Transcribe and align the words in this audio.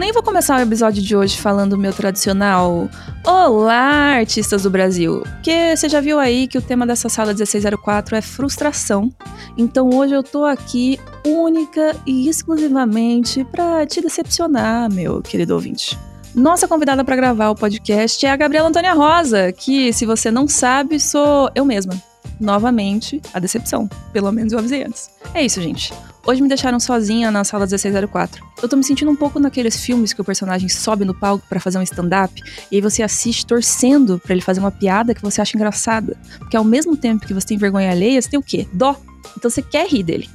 Nem 0.00 0.14
vou 0.14 0.22
começar 0.22 0.58
o 0.58 0.62
episódio 0.62 1.02
de 1.02 1.14
hoje 1.14 1.36
falando 1.36 1.74
o 1.74 1.76
meu 1.76 1.92
tradicional 1.92 2.88
Olá, 3.22 4.14
artistas 4.14 4.62
do 4.62 4.70
Brasil! 4.70 5.20
Porque 5.20 5.76
você 5.76 5.90
já 5.90 6.00
viu 6.00 6.18
aí 6.18 6.48
que 6.48 6.56
o 6.56 6.62
tema 6.62 6.86
dessa 6.86 7.10
sala 7.10 7.34
1604 7.34 8.16
é 8.16 8.22
frustração. 8.22 9.12
Então 9.58 9.90
hoje 9.90 10.14
eu 10.14 10.22
tô 10.22 10.46
aqui 10.46 10.98
única 11.22 11.94
e 12.06 12.30
exclusivamente 12.30 13.44
para 13.44 13.84
te 13.84 14.00
decepcionar, 14.00 14.90
meu 14.90 15.20
querido 15.20 15.52
ouvinte. 15.52 15.98
Nossa 16.34 16.66
convidada 16.66 17.04
para 17.04 17.14
gravar 17.14 17.50
o 17.50 17.54
podcast 17.54 18.24
é 18.24 18.30
a 18.30 18.36
Gabriela 18.36 18.70
Antônia 18.70 18.94
Rosa, 18.94 19.52
que, 19.52 19.92
se 19.92 20.06
você 20.06 20.30
não 20.30 20.48
sabe, 20.48 20.98
sou 20.98 21.50
eu 21.54 21.66
mesma. 21.66 21.92
Novamente, 22.40 23.20
a 23.34 23.38
decepção. 23.38 23.86
Pelo 24.14 24.32
menos 24.32 24.54
eu 24.54 24.60
avisei 24.60 24.82
antes. 24.82 25.10
É 25.34 25.44
isso, 25.44 25.60
gente. 25.60 25.92
Hoje 26.26 26.42
me 26.42 26.48
deixaram 26.48 26.78
sozinha 26.78 27.30
na 27.30 27.44
sala 27.44 27.64
1604. 27.64 28.44
Eu 28.62 28.68
tô 28.68 28.76
me 28.76 28.84
sentindo 28.84 29.10
um 29.10 29.16
pouco 29.16 29.40
naqueles 29.40 29.82
filmes 29.82 30.12
que 30.12 30.20
o 30.20 30.24
personagem 30.24 30.68
sobe 30.68 31.04
no 31.04 31.14
palco 31.14 31.46
para 31.48 31.58
fazer 31.58 31.78
um 31.78 31.82
stand-up 31.82 32.42
e 32.70 32.76
aí 32.76 32.80
você 32.80 33.02
assiste 33.02 33.46
torcendo 33.46 34.18
para 34.18 34.34
ele 34.34 34.42
fazer 34.42 34.60
uma 34.60 34.70
piada 34.70 35.14
que 35.14 35.22
você 35.22 35.40
acha 35.40 35.56
engraçada. 35.56 36.16
Porque 36.38 36.56
ao 36.56 36.64
mesmo 36.64 36.96
tempo 36.96 37.26
que 37.26 37.32
você 37.32 37.48
tem 37.48 37.58
vergonha 37.58 37.90
alheia, 37.90 38.20
você 38.20 38.28
tem 38.28 38.38
o 38.38 38.42
quê? 38.42 38.68
Dó. 38.72 38.94
Então 39.36 39.50
você 39.50 39.62
quer 39.62 39.88
rir 39.88 40.02
dele. 40.02 40.28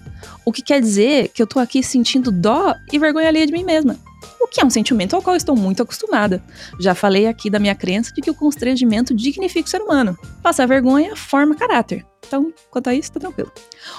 O 0.44 0.52
que 0.52 0.64
quer 0.64 0.82
dizer 0.82 1.30
que 1.30 1.42
eu 1.42 1.48
tô 1.48 1.60
aqui 1.60 1.84
sentindo 1.84 2.32
dó 2.32 2.74
e 2.92 2.98
vergonha 2.98 3.28
alheia 3.28 3.46
de 3.46 3.54
mim 3.54 3.64
mesma. 3.64 3.96
O 4.42 4.48
que 4.48 4.62
é 4.62 4.66
um 4.66 4.70
sentimento 4.70 5.16
ao 5.16 5.22
qual 5.22 5.36
estou 5.36 5.56
muito 5.56 5.84
acostumada. 5.84 6.44
Já 6.80 6.96
falei 6.96 7.28
aqui 7.28 7.50
da 7.50 7.60
minha 7.60 7.76
crença 7.76 8.12
de 8.12 8.22
que 8.22 8.30
o 8.30 8.36
constrangimento 8.36 9.14
dignifica 9.14 9.68
o 9.68 9.70
ser 9.70 9.82
humano. 9.82 10.18
Passar 10.42 10.68
vergonha 10.68 11.16
forma 11.16 11.56
caráter. 11.56 12.06
Então, 12.28 12.52
quanto 12.72 12.90
a 12.90 12.96
isso, 12.96 13.12
tá 13.12 13.20
tranquilo. 13.20 13.52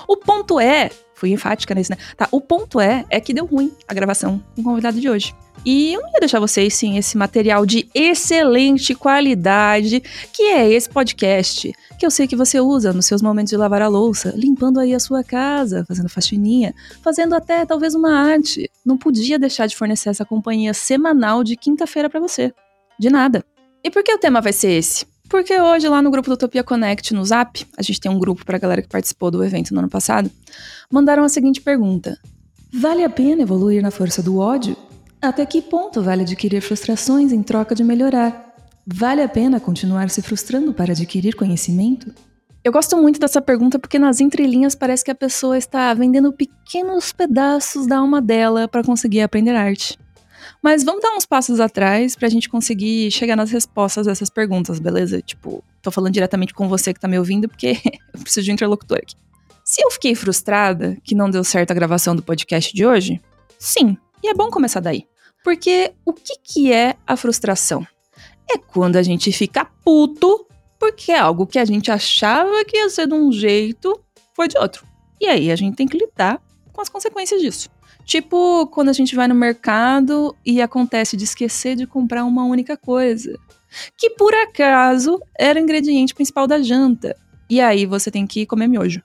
O 0.08 0.16
ponto 0.16 0.58
é 0.58 0.90
Fui 1.16 1.30
enfática 1.30 1.74
nesse, 1.74 1.90
né? 1.90 1.96
Tá, 2.14 2.28
o 2.30 2.42
ponto 2.42 2.78
é, 2.78 3.04
é 3.08 3.18
que 3.18 3.32
deu 3.32 3.46
ruim 3.46 3.72
a 3.88 3.94
gravação 3.94 4.42
com 4.54 4.60
o 4.60 4.64
convidado 4.64 5.00
de 5.00 5.08
hoje. 5.08 5.34
E 5.64 5.94
eu 5.94 6.02
não 6.02 6.10
ia 6.10 6.20
deixar 6.20 6.38
vocês 6.38 6.74
sem 6.74 6.98
esse 6.98 7.16
material 7.16 7.64
de 7.64 7.88
excelente 7.94 8.94
qualidade, 8.94 10.02
que 10.30 10.42
é 10.42 10.70
esse 10.70 10.88
podcast, 10.88 11.72
que 11.98 12.04
eu 12.04 12.10
sei 12.10 12.26
que 12.26 12.36
você 12.36 12.60
usa 12.60 12.92
nos 12.92 13.06
seus 13.06 13.22
momentos 13.22 13.48
de 13.48 13.56
lavar 13.56 13.80
a 13.80 13.88
louça, 13.88 14.34
limpando 14.36 14.78
aí 14.78 14.94
a 14.94 15.00
sua 15.00 15.24
casa, 15.24 15.86
fazendo 15.88 16.10
faxininha, 16.10 16.74
fazendo 17.02 17.34
até 17.34 17.64
talvez 17.64 17.94
uma 17.94 18.14
arte. 18.14 18.70
Não 18.84 18.98
podia 18.98 19.38
deixar 19.38 19.66
de 19.66 19.74
fornecer 19.74 20.10
essa 20.10 20.24
companhia 20.24 20.74
semanal 20.74 21.42
de 21.42 21.56
quinta-feira 21.56 22.10
para 22.10 22.20
você. 22.20 22.52
De 23.00 23.08
nada. 23.08 23.42
E 23.82 23.90
por 23.90 24.04
que 24.04 24.12
o 24.12 24.18
tema 24.18 24.42
vai 24.42 24.52
ser 24.52 24.72
esse? 24.72 25.06
Porque 25.28 25.60
hoje, 25.60 25.88
lá 25.88 26.00
no 26.00 26.10
grupo 26.10 26.28
do 26.28 26.34
Utopia 26.34 26.62
Connect, 26.62 27.12
no 27.12 27.24
Zap, 27.24 27.66
a 27.76 27.82
gente 27.82 28.00
tem 28.00 28.10
um 28.10 28.18
grupo 28.18 28.44
pra 28.44 28.58
galera 28.58 28.82
que 28.82 28.88
participou 28.88 29.30
do 29.30 29.44
evento 29.44 29.74
no 29.74 29.80
ano 29.80 29.88
passado, 29.88 30.30
mandaram 30.90 31.24
a 31.24 31.28
seguinte 31.28 31.60
pergunta: 31.60 32.18
Vale 32.72 33.02
a 33.02 33.10
pena 33.10 33.42
evoluir 33.42 33.82
na 33.82 33.90
força 33.90 34.22
do 34.22 34.38
ódio? 34.38 34.76
Até 35.20 35.44
que 35.46 35.62
ponto 35.62 36.02
vale 36.02 36.22
adquirir 36.22 36.60
frustrações 36.60 37.32
em 37.32 37.42
troca 37.42 37.74
de 37.74 37.82
melhorar? 37.82 38.54
Vale 38.86 39.22
a 39.22 39.28
pena 39.28 39.58
continuar 39.58 40.10
se 40.10 40.22
frustrando 40.22 40.72
para 40.72 40.92
adquirir 40.92 41.34
conhecimento? 41.34 42.14
Eu 42.62 42.72
gosto 42.72 42.96
muito 42.96 43.18
dessa 43.18 43.40
pergunta 43.40 43.78
porque 43.78 43.98
nas 43.98 44.20
entrelinhas 44.20 44.74
parece 44.74 45.04
que 45.04 45.10
a 45.10 45.14
pessoa 45.14 45.56
está 45.56 45.92
vendendo 45.94 46.32
pequenos 46.32 47.12
pedaços 47.12 47.86
da 47.86 47.98
alma 47.98 48.20
dela 48.20 48.68
para 48.68 48.84
conseguir 48.84 49.22
aprender 49.22 49.54
arte. 49.54 49.98
Mas 50.62 50.84
vamos 50.84 51.02
dar 51.02 51.16
uns 51.16 51.26
passos 51.26 51.60
atrás 51.60 52.16
pra 52.16 52.28
gente 52.28 52.48
conseguir 52.48 53.10
chegar 53.10 53.36
nas 53.36 53.50
respostas 53.50 54.06
dessas 54.06 54.30
perguntas, 54.30 54.78
beleza? 54.78 55.20
Tipo, 55.20 55.62
tô 55.82 55.90
falando 55.90 56.12
diretamente 56.12 56.54
com 56.54 56.68
você 56.68 56.92
que 56.92 57.00
tá 57.00 57.08
me 57.08 57.18
ouvindo 57.18 57.48
porque 57.48 57.78
eu 58.14 58.20
preciso 58.20 58.44
de 58.44 58.50
um 58.50 58.54
interlocutor 58.54 58.98
aqui. 58.98 59.14
Se 59.64 59.82
eu 59.82 59.90
fiquei 59.90 60.14
frustrada 60.14 60.96
que 61.02 61.14
não 61.14 61.28
deu 61.28 61.42
certo 61.42 61.72
a 61.72 61.74
gravação 61.74 62.14
do 62.14 62.22
podcast 62.22 62.72
de 62.72 62.86
hoje, 62.86 63.20
sim, 63.58 63.96
e 64.22 64.28
é 64.28 64.34
bom 64.34 64.50
começar 64.50 64.80
daí. 64.80 65.06
Porque 65.42 65.92
o 66.04 66.12
que, 66.12 66.36
que 66.42 66.72
é 66.72 66.96
a 67.06 67.16
frustração? 67.16 67.86
É 68.50 68.58
quando 68.58 68.96
a 68.96 69.02
gente 69.02 69.32
fica 69.32 69.64
puto 69.64 70.46
porque 70.78 71.12
é 71.12 71.18
algo 71.18 71.46
que 71.46 71.58
a 71.58 71.64
gente 71.64 71.90
achava 71.90 72.64
que 72.64 72.76
ia 72.76 72.88
ser 72.90 73.06
de 73.08 73.14
um 73.14 73.32
jeito 73.32 74.00
foi 74.34 74.48
de 74.48 74.58
outro. 74.58 74.86
E 75.20 75.26
aí 75.26 75.50
a 75.50 75.56
gente 75.56 75.76
tem 75.76 75.86
que 75.86 75.96
lidar 75.96 76.40
com 76.72 76.80
as 76.80 76.88
consequências 76.88 77.40
disso. 77.40 77.70
Tipo 78.06 78.68
quando 78.68 78.88
a 78.88 78.92
gente 78.92 79.16
vai 79.16 79.26
no 79.26 79.34
mercado 79.34 80.34
e 80.46 80.62
acontece 80.62 81.16
de 81.16 81.24
esquecer 81.24 81.74
de 81.74 81.86
comprar 81.86 82.24
uma 82.24 82.44
única 82.44 82.76
coisa, 82.76 83.36
que 83.98 84.10
por 84.10 84.32
acaso 84.32 85.20
era 85.36 85.58
o 85.58 85.62
ingrediente 85.62 86.14
principal 86.14 86.46
da 86.46 86.62
janta. 86.62 87.16
E 87.50 87.60
aí 87.60 87.84
você 87.84 88.10
tem 88.10 88.24
que 88.24 88.46
comer 88.46 88.68
miojo. 88.68 89.02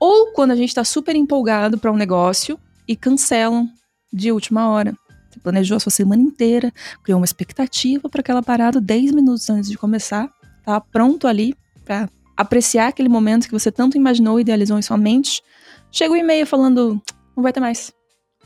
Ou 0.00 0.32
quando 0.32 0.50
a 0.50 0.56
gente 0.56 0.74
tá 0.74 0.82
super 0.82 1.14
empolgado 1.14 1.78
para 1.78 1.92
um 1.92 1.96
negócio 1.96 2.58
e 2.88 2.96
cancelam 2.96 3.68
de 4.10 4.32
última 4.32 4.68
hora. 4.68 4.96
Você 5.30 5.38
planejou 5.38 5.76
a 5.76 5.80
sua 5.80 5.92
semana 5.92 6.22
inteira, 6.22 6.72
criou 7.02 7.18
uma 7.18 7.24
expectativa 7.24 8.08
para 8.08 8.20
aquela 8.20 8.42
parada 8.42 8.80
10 8.80 9.12
minutos 9.12 9.48
antes 9.48 9.70
de 9.70 9.78
começar, 9.78 10.30
tá 10.64 10.80
pronto 10.80 11.26
ali 11.26 11.54
para 11.84 12.08
apreciar 12.36 12.88
aquele 12.88 13.08
momento 13.08 13.46
que 13.46 13.52
você 13.52 13.70
tanto 13.70 13.96
imaginou 13.96 14.38
e 14.38 14.42
idealizou 14.42 14.78
em 14.78 14.82
sua 14.82 14.96
mente. 14.96 15.42
Chega 15.90 16.12
o 16.12 16.16
um 16.16 16.18
e-mail 16.18 16.46
falando: 16.46 17.00
não 17.36 17.42
vai 17.42 17.52
ter 17.52 17.60
mais 17.60 17.92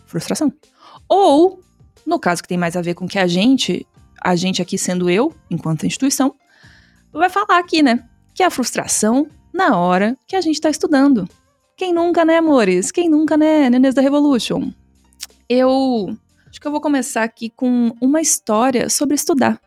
frustração. 0.06 0.52
Ou, 1.08 1.60
no 2.06 2.18
caso 2.18 2.42
que 2.42 2.48
tem 2.48 2.56
mais 2.56 2.76
a 2.76 2.82
ver 2.82 2.94
com 2.94 3.06
que 3.06 3.18
a 3.18 3.26
gente, 3.26 3.86
a 4.22 4.34
gente 4.34 4.62
aqui 4.62 4.78
sendo 4.78 5.10
eu, 5.10 5.34
enquanto 5.50 5.86
instituição, 5.86 6.34
vai 7.12 7.28
falar 7.28 7.58
aqui, 7.58 7.82
né? 7.82 8.08
Que 8.34 8.42
é 8.42 8.46
a 8.46 8.50
frustração 8.50 9.26
na 9.52 9.76
hora 9.76 10.16
que 10.26 10.36
a 10.36 10.40
gente 10.40 10.54
está 10.54 10.70
estudando. 10.70 11.28
Quem 11.76 11.92
nunca, 11.92 12.24
né, 12.24 12.38
amores? 12.38 12.90
Quem 12.90 13.08
nunca, 13.08 13.36
né, 13.36 13.68
Nenês 13.68 13.94
da 13.94 14.00
Revolution? 14.00 14.72
Eu 15.48 16.16
acho 16.48 16.60
que 16.60 16.66
eu 16.66 16.72
vou 16.72 16.80
começar 16.80 17.22
aqui 17.22 17.50
com 17.50 17.94
uma 18.00 18.20
história 18.20 18.88
sobre 18.88 19.14
estudar. 19.14 19.60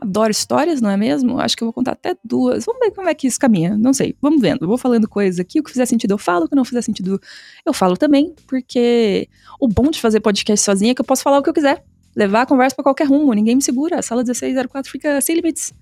Adoro 0.00 0.30
histórias, 0.30 0.80
não 0.80 0.88
é 0.88 0.96
mesmo? 0.96 1.38
Acho 1.38 1.56
que 1.56 1.62
eu 1.62 1.66
vou 1.66 1.72
contar 1.72 1.92
até 1.92 2.16
duas. 2.24 2.64
Vamos 2.64 2.80
ver 2.80 2.90
como 2.92 3.08
é 3.08 3.14
que 3.14 3.26
isso 3.26 3.38
caminha. 3.38 3.76
Não 3.76 3.92
sei. 3.92 4.16
Vamos 4.20 4.40
vendo. 4.40 4.62
Eu 4.62 4.68
vou 4.68 4.78
falando 4.78 5.06
coisas 5.06 5.38
aqui. 5.38 5.60
O 5.60 5.62
que 5.62 5.70
fizer 5.70 5.84
sentido 5.84 6.12
eu 6.12 6.18
falo. 6.18 6.46
O 6.46 6.48
que 6.48 6.56
não 6.56 6.64
fizer 6.64 6.80
sentido 6.80 7.20
eu 7.66 7.72
falo 7.74 7.96
também. 7.96 8.34
Porque 8.46 9.28
o 9.60 9.68
bom 9.68 9.90
de 9.90 10.00
fazer 10.00 10.20
podcast 10.20 10.64
sozinha 10.64 10.92
é 10.92 10.94
que 10.94 11.00
eu 11.02 11.04
posso 11.04 11.22
falar 11.22 11.38
o 11.38 11.42
que 11.42 11.50
eu 11.50 11.54
quiser. 11.54 11.84
Levar 12.16 12.42
a 12.42 12.46
conversa 12.46 12.74
para 12.74 12.82
qualquer 12.82 13.06
rumo. 13.06 13.32
Ninguém 13.34 13.56
me 13.56 13.62
segura. 13.62 13.98
A 13.98 14.02
sala 14.02 14.22
1604 14.22 14.90
fica 14.90 15.20
sem 15.20 15.36
limites. 15.36 15.74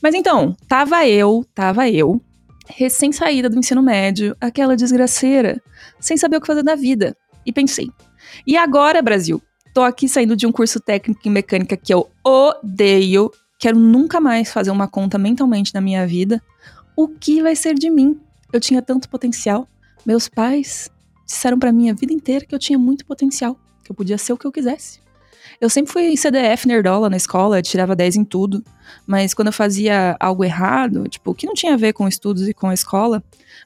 Mas 0.00 0.14
então, 0.14 0.56
tava 0.68 1.06
eu, 1.08 1.44
tava 1.52 1.88
eu, 1.90 2.20
recém-saída 2.68 3.48
do 3.48 3.58
ensino 3.58 3.82
médio, 3.82 4.36
aquela 4.40 4.76
desgraceira, 4.76 5.60
sem 5.98 6.16
saber 6.16 6.36
o 6.36 6.40
que 6.40 6.46
fazer 6.46 6.62
da 6.62 6.76
vida. 6.76 7.16
E 7.44 7.52
pensei. 7.52 7.90
E 8.46 8.56
agora, 8.56 9.02
Brasil? 9.02 9.42
Tô 9.74 9.82
aqui 9.82 10.08
saindo 10.08 10.36
de 10.36 10.46
um 10.46 10.52
curso 10.52 10.80
técnico 10.80 11.20
em 11.26 11.30
mecânica 11.30 11.76
que 11.76 11.92
eu 11.92 12.08
odeio 12.24 13.30
Quero 13.58 13.76
nunca 13.76 14.20
mais 14.20 14.52
fazer 14.52 14.70
uma 14.70 14.86
conta 14.86 15.18
mentalmente 15.18 15.74
na 15.74 15.80
minha 15.80 16.06
vida. 16.06 16.40
O 16.96 17.08
que 17.08 17.42
vai 17.42 17.56
ser 17.56 17.74
de 17.74 17.90
mim? 17.90 18.20
Eu 18.52 18.60
tinha 18.60 18.80
tanto 18.80 19.08
potencial. 19.08 19.66
Meus 20.06 20.28
pais 20.28 20.88
disseram 21.26 21.58
para 21.58 21.72
mim 21.72 21.90
a 21.90 21.92
vida 21.92 22.12
inteira 22.12 22.46
que 22.46 22.54
eu 22.54 22.58
tinha 22.58 22.78
muito 22.78 23.04
potencial, 23.04 23.58
que 23.84 23.90
eu 23.90 23.96
podia 23.96 24.16
ser 24.16 24.32
o 24.32 24.38
que 24.38 24.46
eu 24.46 24.52
quisesse. 24.52 25.00
Eu 25.60 25.68
sempre 25.68 25.92
fui 25.92 26.16
CDF 26.16 26.68
nerdola 26.68 27.10
na 27.10 27.16
escola, 27.16 27.60
tirava 27.60 27.96
10 27.96 28.16
em 28.16 28.24
tudo, 28.24 28.62
mas 29.04 29.34
quando 29.34 29.48
eu 29.48 29.52
fazia 29.52 30.16
algo 30.20 30.44
errado, 30.44 31.08
tipo, 31.08 31.34
que 31.34 31.46
não 31.46 31.54
tinha 31.54 31.74
a 31.74 31.76
ver 31.76 31.92
com 31.92 32.06
estudos 32.06 32.48
e 32.48 32.54
com 32.54 32.68
a 32.68 32.74
escola, 32.74 33.22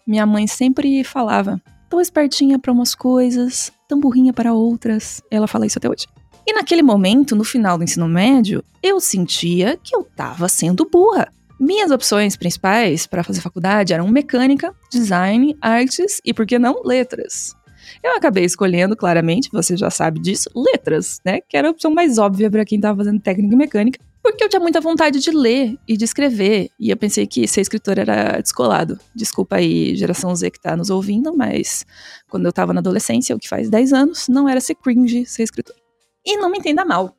minha 0.06 0.24
mãe 0.24 0.46
sempre 0.46 1.04
falava: 1.04 1.60
"Tão 1.90 2.00
espertinha 2.00 2.58
para 2.58 2.72
umas 2.72 2.94
coisas, 2.94 3.70
tão 3.86 4.00
burrinha 4.00 4.32
para 4.32 4.54
outras". 4.54 5.20
Ela 5.30 5.46
fala 5.46 5.66
isso 5.66 5.78
até 5.78 5.88
hoje. 5.88 6.06
E 6.46 6.52
naquele 6.52 6.82
momento, 6.82 7.36
no 7.36 7.44
final 7.44 7.78
do 7.78 7.84
ensino 7.84 8.08
médio, 8.08 8.64
eu 8.82 9.00
sentia 9.00 9.78
que 9.82 9.94
eu 9.94 10.00
estava 10.00 10.48
sendo 10.48 10.88
burra. 10.90 11.32
Minhas 11.58 11.92
opções 11.92 12.36
principais 12.36 13.06
para 13.06 13.22
fazer 13.22 13.40
faculdade 13.40 13.92
eram 13.92 14.08
mecânica, 14.08 14.74
design, 14.90 15.56
artes 15.60 16.20
e, 16.24 16.34
por 16.34 16.44
que 16.44 16.58
não, 16.58 16.82
letras. 16.84 17.54
Eu 18.02 18.16
acabei 18.16 18.44
escolhendo, 18.44 18.96
claramente, 18.96 19.48
você 19.52 19.76
já 19.76 19.88
sabe 19.88 20.20
disso, 20.20 20.50
letras, 20.56 21.20
né? 21.24 21.40
Que 21.40 21.56
era 21.56 21.68
a 21.68 21.70
opção 21.70 21.92
mais 21.92 22.18
óbvia 22.18 22.50
para 22.50 22.64
quem 22.64 22.76
estava 22.76 22.98
fazendo 22.98 23.20
técnica 23.20 23.56
mecânica, 23.56 24.00
porque 24.20 24.42
eu 24.42 24.48
tinha 24.48 24.60
muita 24.60 24.80
vontade 24.80 25.20
de 25.20 25.30
ler 25.30 25.76
e 25.86 25.96
de 25.96 26.04
escrever, 26.04 26.70
e 26.78 26.90
eu 26.90 26.96
pensei 26.96 27.26
que 27.26 27.46
ser 27.46 27.60
escritor 27.60 27.98
era 27.98 28.40
descolado. 28.40 28.98
Desculpa 29.14 29.56
aí, 29.56 29.94
geração 29.96 30.34
Z 30.34 30.50
que 30.50 30.60
tá 30.60 30.76
nos 30.76 30.90
ouvindo, 30.90 31.36
mas 31.36 31.84
quando 32.28 32.46
eu 32.46 32.50
estava 32.50 32.72
na 32.72 32.80
adolescência, 32.80 33.36
o 33.36 33.38
que 33.38 33.48
faz 33.48 33.68
10 33.68 33.92
anos, 33.92 34.28
não 34.28 34.48
era 34.48 34.60
ser 34.60 34.74
cringe 34.74 35.26
ser 35.26 35.42
escritor. 35.42 35.81
E 36.24 36.36
não 36.36 36.50
me 36.50 36.58
entenda 36.58 36.84
mal. 36.84 37.16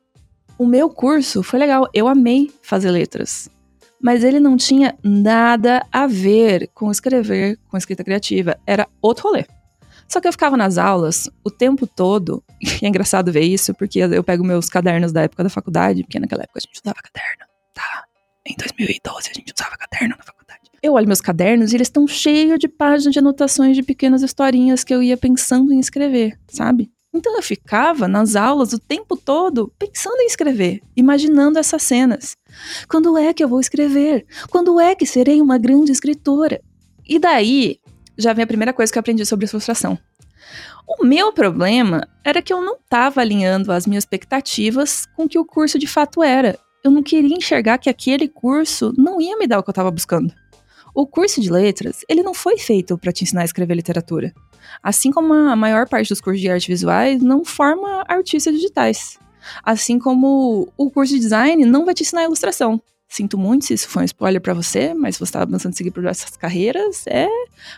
O 0.58 0.66
meu 0.66 0.88
curso 0.88 1.42
foi 1.42 1.58
legal, 1.58 1.88
eu 1.92 2.08
amei 2.08 2.52
fazer 2.62 2.90
letras. 2.90 3.50
Mas 4.00 4.22
ele 4.22 4.38
não 4.38 4.56
tinha 4.56 4.96
nada 5.02 5.84
a 5.90 6.06
ver 6.06 6.70
com 6.74 6.90
escrever, 6.90 7.58
com 7.68 7.76
escrita 7.76 8.04
criativa. 8.04 8.58
Era 8.66 8.88
outro 9.02 9.28
rolê. 9.28 9.46
Só 10.08 10.20
que 10.20 10.28
eu 10.28 10.32
ficava 10.32 10.56
nas 10.56 10.78
aulas 10.78 11.28
o 11.42 11.50
tempo 11.50 11.86
todo, 11.86 12.42
e 12.60 12.84
é 12.84 12.88
engraçado 12.88 13.32
ver 13.32 13.42
isso, 13.42 13.74
porque 13.74 13.98
eu 13.98 14.22
pego 14.22 14.44
meus 14.44 14.68
cadernos 14.68 15.12
da 15.12 15.22
época 15.22 15.42
da 15.42 15.50
faculdade, 15.50 16.02
porque 16.02 16.18
naquela 16.18 16.42
época 16.42 16.58
a 16.58 16.60
gente 16.60 16.80
usava 16.80 16.98
caderno, 17.02 17.44
tá? 17.74 18.04
Em 18.46 18.54
2012 18.56 19.30
a 19.30 19.32
gente 19.32 19.52
usava 19.56 19.76
caderno 19.76 20.16
na 20.16 20.22
faculdade. 20.22 20.60
Eu 20.82 20.92
olho 20.92 21.06
meus 21.06 21.20
cadernos 21.20 21.72
e 21.72 21.76
eles 21.76 21.88
estão 21.88 22.06
cheios 22.06 22.58
de 22.58 22.68
páginas 22.68 23.12
de 23.12 23.18
anotações 23.18 23.74
de 23.74 23.82
pequenas 23.82 24.22
historinhas 24.22 24.84
que 24.84 24.94
eu 24.94 25.02
ia 25.02 25.16
pensando 25.16 25.72
em 25.72 25.80
escrever, 25.80 26.38
sabe? 26.46 26.90
Então 27.14 27.36
eu 27.36 27.42
ficava 27.42 28.08
nas 28.08 28.34
aulas 28.34 28.72
o 28.72 28.78
tempo 28.78 29.16
todo 29.16 29.72
pensando 29.78 30.20
em 30.20 30.26
escrever, 30.26 30.82
imaginando 30.96 31.60
essas 31.60 31.82
cenas. 31.84 32.36
Quando 32.88 33.16
é 33.16 33.32
que 33.32 33.44
eu 33.44 33.48
vou 33.48 33.60
escrever? 33.60 34.26
Quando 34.50 34.80
é 34.80 34.96
que 34.96 35.06
serei 35.06 35.40
uma 35.40 35.56
grande 35.56 35.92
escritora? 35.92 36.60
E 37.08 37.20
daí 37.20 37.78
já 38.18 38.32
vem 38.32 38.42
a 38.42 38.48
primeira 38.48 38.72
coisa 38.72 38.92
que 38.92 38.98
eu 38.98 39.00
aprendi 39.00 39.24
sobre 39.24 39.46
frustração. 39.46 39.96
O 40.86 41.04
meu 41.04 41.32
problema 41.32 42.06
era 42.24 42.42
que 42.42 42.52
eu 42.52 42.60
não 42.60 42.74
estava 42.74 43.20
alinhando 43.20 43.70
as 43.70 43.86
minhas 43.86 44.02
expectativas 44.02 45.06
com 45.16 45.24
o 45.24 45.28
que 45.28 45.38
o 45.38 45.44
curso 45.44 45.78
de 45.78 45.86
fato 45.86 46.22
era. 46.22 46.58
Eu 46.82 46.90
não 46.90 47.02
queria 47.02 47.36
enxergar 47.36 47.78
que 47.78 47.88
aquele 47.88 48.28
curso 48.28 48.92
não 48.98 49.20
ia 49.20 49.38
me 49.38 49.46
dar 49.46 49.60
o 49.60 49.62
que 49.62 49.70
eu 49.70 49.72
estava 49.72 49.90
buscando. 49.90 50.34
O 50.94 51.06
curso 51.06 51.40
de 51.40 51.50
letras, 51.50 52.04
ele 52.08 52.22
não 52.22 52.34
foi 52.34 52.58
feito 52.58 52.98
para 52.98 53.10
te 53.10 53.24
ensinar 53.24 53.42
a 53.42 53.44
escrever 53.44 53.74
literatura. 53.74 54.32
Assim 54.82 55.10
como 55.10 55.32
a 55.32 55.56
maior 55.56 55.88
parte 55.88 56.08
dos 56.08 56.20
cursos 56.20 56.40
de 56.40 56.48
artes 56.48 56.66
visuais 56.66 57.22
não 57.22 57.44
forma 57.44 58.04
artistas 58.08 58.54
digitais. 58.54 59.18
Assim 59.62 59.98
como 59.98 60.68
o 60.76 60.90
curso 60.90 61.14
de 61.14 61.20
design 61.20 61.64
não 61.64 61.84
vai 61.84 61.94
te 61.94 62.02
ensinar 62.02 62.24
ilustração. 62.24 62.80
Sinto 63.08 63.38
muito 63.38 63.66
se 63.66 63.74
isso 63.74 63.88
foi 63.88 64.02
um 64.02 64.06
spoiler 64.06 64.40
para 64.40 64.54
você, 64.54 64.92
mas 64.94 65.14
se 65.14 65.20
você 65.20 65.28
está 65.28 65.46
pensando 65.46 65.72
em 65.72 65.76
seguir 65.76 65.90
por 65.90 66.04
essas 66.04 66.36
carreiras, 66.36 67.06
é 67.06 67.28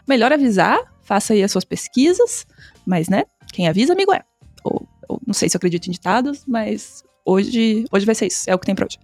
melhor 0.06 0.32
avisar, 0.32 0.78
faça 1.02 1.34
aí 1.34 1.42
as 1.42 1.50
suas 1.50 1.64
pesquisas, 1.64 2.46
mas 2.86 3.08
né, 3.08 3.24
quem 3.52 3.68
avisa, 3.68 3.92
amigo 3.92 4.14
é. 4.14 4.22
Ou, 4.64 4.88
ou 5.08 5.20
não 5.26 5.34
sei 5.34 5.48
se 5.48 5.56
eu 5.56 5.58
acredito 5.58 5.88
em 5.88 5.90
ditados, 5.90 6.44
mas 6.46 7.04
hoje, 7.24 7.84
hoje 7.92 8.06
vai 8.06 8.14
ser 8.14 8.28
isso, 8.28 8.48
é 8.48 8.54
o 8.54 8.58
que 8.58 8.66
tem 8.66 8.74
pra 8.74 8.86
hoje. 8.86 8.98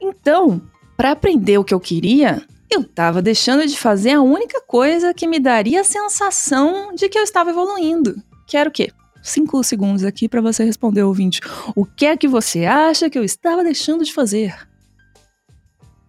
Então, 0.00 0.62
para 0.96 1.12
aprender 1.12 1.58
o 1.58 1.64
que 1.64 1.74
eu 1.74 1.80
queria, 1.80 2.46
eu 2.70 2.82
estava 2.82 3.20
deixando 3.20 3.66
de 3.66 3.76
fazer 3.76 4.12
a 4.12 4.22
única 4.22 4.60
coisa 4.62 5.12
que 5.12 5.26
me 5.26 5.40
daria 5.40 5.80
a 5.80 5.84
sensação 5.84 6.94
de 6.94 7.08
que 7.08 7.18
eu 7.18 7.24
estava 7.24 7.50
evoluindo. 7.50 8.22
Que 8.46 8.56
era 8.56 8.68
o 8.68 8.72
quê? 8.72 8.92
Cinco 9.22 9.62
segundos 9.62 10.04
aqui 10.04 10.28
para 10.28 10.40
você 10.40 10.64
responder, 10.64 11.02
ouvinte. 11.02 11.40
O 11.74 11.84
que 11.84 12.06
é 12.06 12.16
que 12.16 12.28
você 12.28 12.64
acha 12.64 13.10
que 13.10 13.18
eu 13.18 13.24
estava 13.24 13.64
deixando 13.64 14.04
de 14.04 14.14
fazer? 14.14 14.54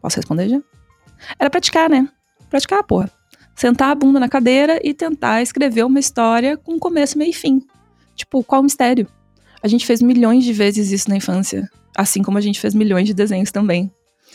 Posso 0.02 0.18
responder 0.18 0.50
já? 0.50 0.62
Era 1.40 1.50
praticar, 1.50 1.90
né? 1.90 2.08
Praticar, 2.50 2.84
porra. 2.84 3.12
Sentar 3.56 3.90
a 3.90 3.96
bunda 3.96 4.20
na 4.20 4.30
cadeira 4.30 4.80
e 4.84 4.94
tentar 4.94 5.42
escrever 5.42 5.84
uma 5.84 6.00
história 6.00 6.56
com 6.58 6.80
começo, 6.80 7.18
meio 7.18 7.32
e 7.32 7.34
fim. 7.34 7.62
Tipo, 8.16 8.44
qual 8.44 8.62
o 8.62 8.64
mistério? 8.64 9.08
A 9.64 9.68
gente 9.68 9.86
fez 9.86 10.02
milhões 10.02 10.44
de 10.44 10.54
vezes 10.54 10.92
isso 10.92 11.10
na 11.10 11.18
infância. 11.18 11.70
Assim 11.96 12.24
como 12.24 12.38
a 12.38 12.42
gente 12.42 12.60
fez 12.60 12.74
milhões 12.74 13.06
de 13.06 13.14
desenhos 13.14 13.52
também. 13.52 13.92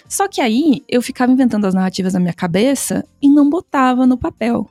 Só 0.09 0.29
que 0.29 0.41
aí 0.41 0.83
eu 0.89 1.03
ficava 1.03 1.33
inventando 1.33 1.67
as 1.67 1.75
narrativas 1.75 2.15
na 2.15 2.21
minha 2.21 2.33
cabeça 2.33 3.05
e 3.21 3.29
não 3.29 3.49
botava 3.49 4.07
no 4.07 4.17
papel. 4.17 4.69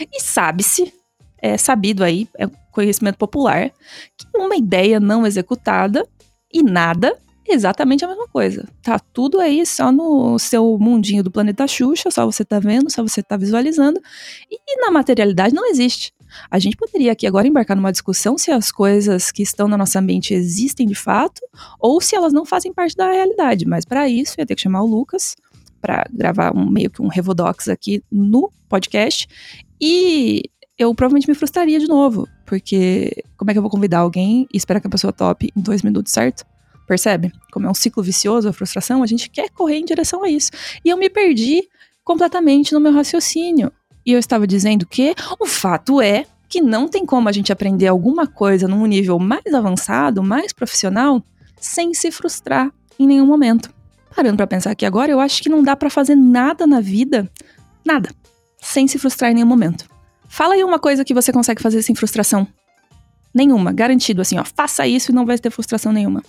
E 0.00 0.20
sabe-se, 0.20 0.92
é 1.40 1.56
sabido 1.56 2.04
aí, 2.04 2.28
é 2.38 2.46
conhecimento 2.72 3.16
popular, 3.16 3.70
que 4.16 4.26
uma 4.36 4.56
ideia 4.56 5.00
não 5.00 5.26
executada 5.26 6.06
e 6.52 6.62
nada 6.62 7.16
é 7.48 7.54
exatamente 7.54 8.04
a 8.04 8.08
mesma 8.08 8.28
coisa. 8.28 8.68
Tá 8.82 8.98
tudo 8.98 9.40
aí 9.40 9.64
só 9.64 9.90
no 9.90 10.38
seu 10.38 10.78
mundinho 10.78 11.22
do 11.22 11.30
planeta 11.30 11.66
Xuxa, 11.66 12.10
só 12.10 12.26
você 12.26 12.44
tá 12.44 12.58
vendo, 12.58 12.90
só 12.90 13.02
você 13.02 13.22
tá 13.22 13.36
visualizando. 13.36 14.00
E 14.50 14.80
na 14.80 14.90
materialidade 14.90 15.54
não 15.54 15.66
existe. 15.66 16.12
A 16.50 16.58
gente 16.58 16.76
poderia 16.76 17.12
aqui 17.12 17.26
agora 17.26 17.46
embarcar 17.46 17.76
numa 17.76 17.92
discussão 17.92 18.36
se 18.38 18.50
as 18.50 18.70
coisas 18.70 19.30
que 19.30 19.42
estão 19.42 19.68
na 19.68 19.76
nossa 19.76 20.00
mente 20.00 20.34
existem 20.34 20.86
de 20.86 20.94
fato 20.94 21.40
ou 21.78 22.00
se 22.00 22.14
elas 22.14 22.32
não 22.32 22.44
fazem 22.44 22.72
parte 22.72 22.96
da 22.96 23.10
realidade. 23.10 23.66
Mas 23.66 23.84
para 23.84 24.08
isso, 24.08 24.34
eu 24.36 24.42
ia 24.42 24.46
ter 24.46 24.54
que 24.54 24.62
chamar 24.62 24.82
o 24.82 24.86
Lucas 24.86 25.36
para 25.80 26.06
gravar 26.12 26.56
um, 26.56 26.68
meio 26.68 26.90
que 26.90 27.02
um 27.02 27.08
Revodox 27.08 27.68
aqui 27.68 28.02
no 28.10 28.50
podcast. 28.68 29.28
E 29.80 30.42
eu 30.76 30.94
provavelmente 30.94 31.28
me 31.28 31.34
frustraria 31.34 31.78
de 31.78 31.88
novo, 31.88 32.28
porque 32.46 33.24
como 33.36 33.50
é 33.50 33.54
que 33.54 33.58
eu 33.58 33.62
vou 33.62 33.70
convidar 33.70 33.98
alguém 33.98 34.46
e 34.52 34.56
esperar 34.56 34.80
que 34.80 34.86
a 34.86 34.90
pessoa 34.90 35.12
tope 35.12 35.50
em 35.56 35.60
dois 35.60 35.82
minutos, 35.82 36.12
certo? 36.12 36.44
Percebe? 36.86 37.32
Como 37.52 37.66
é 37.66 37.70
um 37.70 37.74
ciclo 37.74 38.02
vicioso 38.02 38.48
a 38.48 38.52
frustração, 38.52 39.02
a 39.02 39.06
gente 39.06 39.28
quer 39.28 39.50
correr 39.50 39.76
em 39.76 39.84
direção 39.84 40.24
a 40.24 40.30
isso. 40.30 40.50
E 40.84 40.88
eu 40.88 40.96
me 40.96 41.10
perdi 41.10 41.68
completamente 42.02 42.72
no 42.72 42.80
meu 42.80 42.92
raciocínio. 42.92 43.70
E 44.04 44.12
eu 44.12 44.18
estava 44.18 44.46
dizendo 44.46 44.86
que 44.86 45.14
o 45.38 45.46
fato 45.46 46.00
é 46.00 46.24
que 46.48 46.62
não 46.62 46.88
tem 46.88 47.04
como 47.04 47.28
a 47.28 47.32
gente 47.32 47.52
aprender 47.52 47.86
alguma 47.86 48.26
coisa 48.26 48.66
num 48.66 48.86
nível 48.86 49.18
mais 49.18 49.52
avançado, 49.52 50.22
mais 50.22 50.52
profissional, 50.52 51.22
sem 51.60 51.92
se 51.92 52.10
frustrar 52.10 52.72
em 52.98 53.06
nenhum 53.06 53.26
momento. 53.26 53.70
Parando 54.16 54.36
para 54.36 54.46
pensar 54.46 54.70
aqui 54.70 54.86
agora, 54.86 55.12
eu 55.12 55.20
acho 55.20 55.42
que 55.42 55.48
não 55.48 55.62
dá 55.62 55.76
para 55.76 55.90
fazer 55.90 56.14
nada 56.14 56.66
na 56.66 56.80
vida, 56.80 57.30
nada, 57.84 58.10
sem 58.60 58.88
se 58.88 58.98
frustrar 58.98 59.30
em 59.30 59.34
nenhum 59.34 59.46
momento. 59.46 59.86
Fala 60.28 60.54
aí 60.54 60.64
uma 60.64 60.78
coisa 60.78 61.04
que 61.04 61.14
você 61.14 61.32
consegue 61.32 61.62
fazer 61.62 61.82
sem 61.82 61.94
frustração. 61.94 62.46
Nenhuma, 63.32 63.72
garantido 63.72 64.22
assim, 64.22 64.38
ó, 64.38 64.44
faça 64.44 64.86
isso 64.86 65.10
e 65.10 65.14
não 65.14 65.26
vai 65.26 65.38
ter 65.38 65.50
frustração 65.50 65.92
nenhuma. 65.92 66.22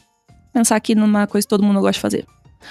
Pensar 0.53 0.75
aqui 0.75 0.95
numa 0.95 1.27
coisa 1.27 1.45
que 1.45 1.49
todo 1.49 1.63
mundo 1.63 1.79
gosta 1.79 1.93
de 1.93 1.99
fazer. 1.99 2.25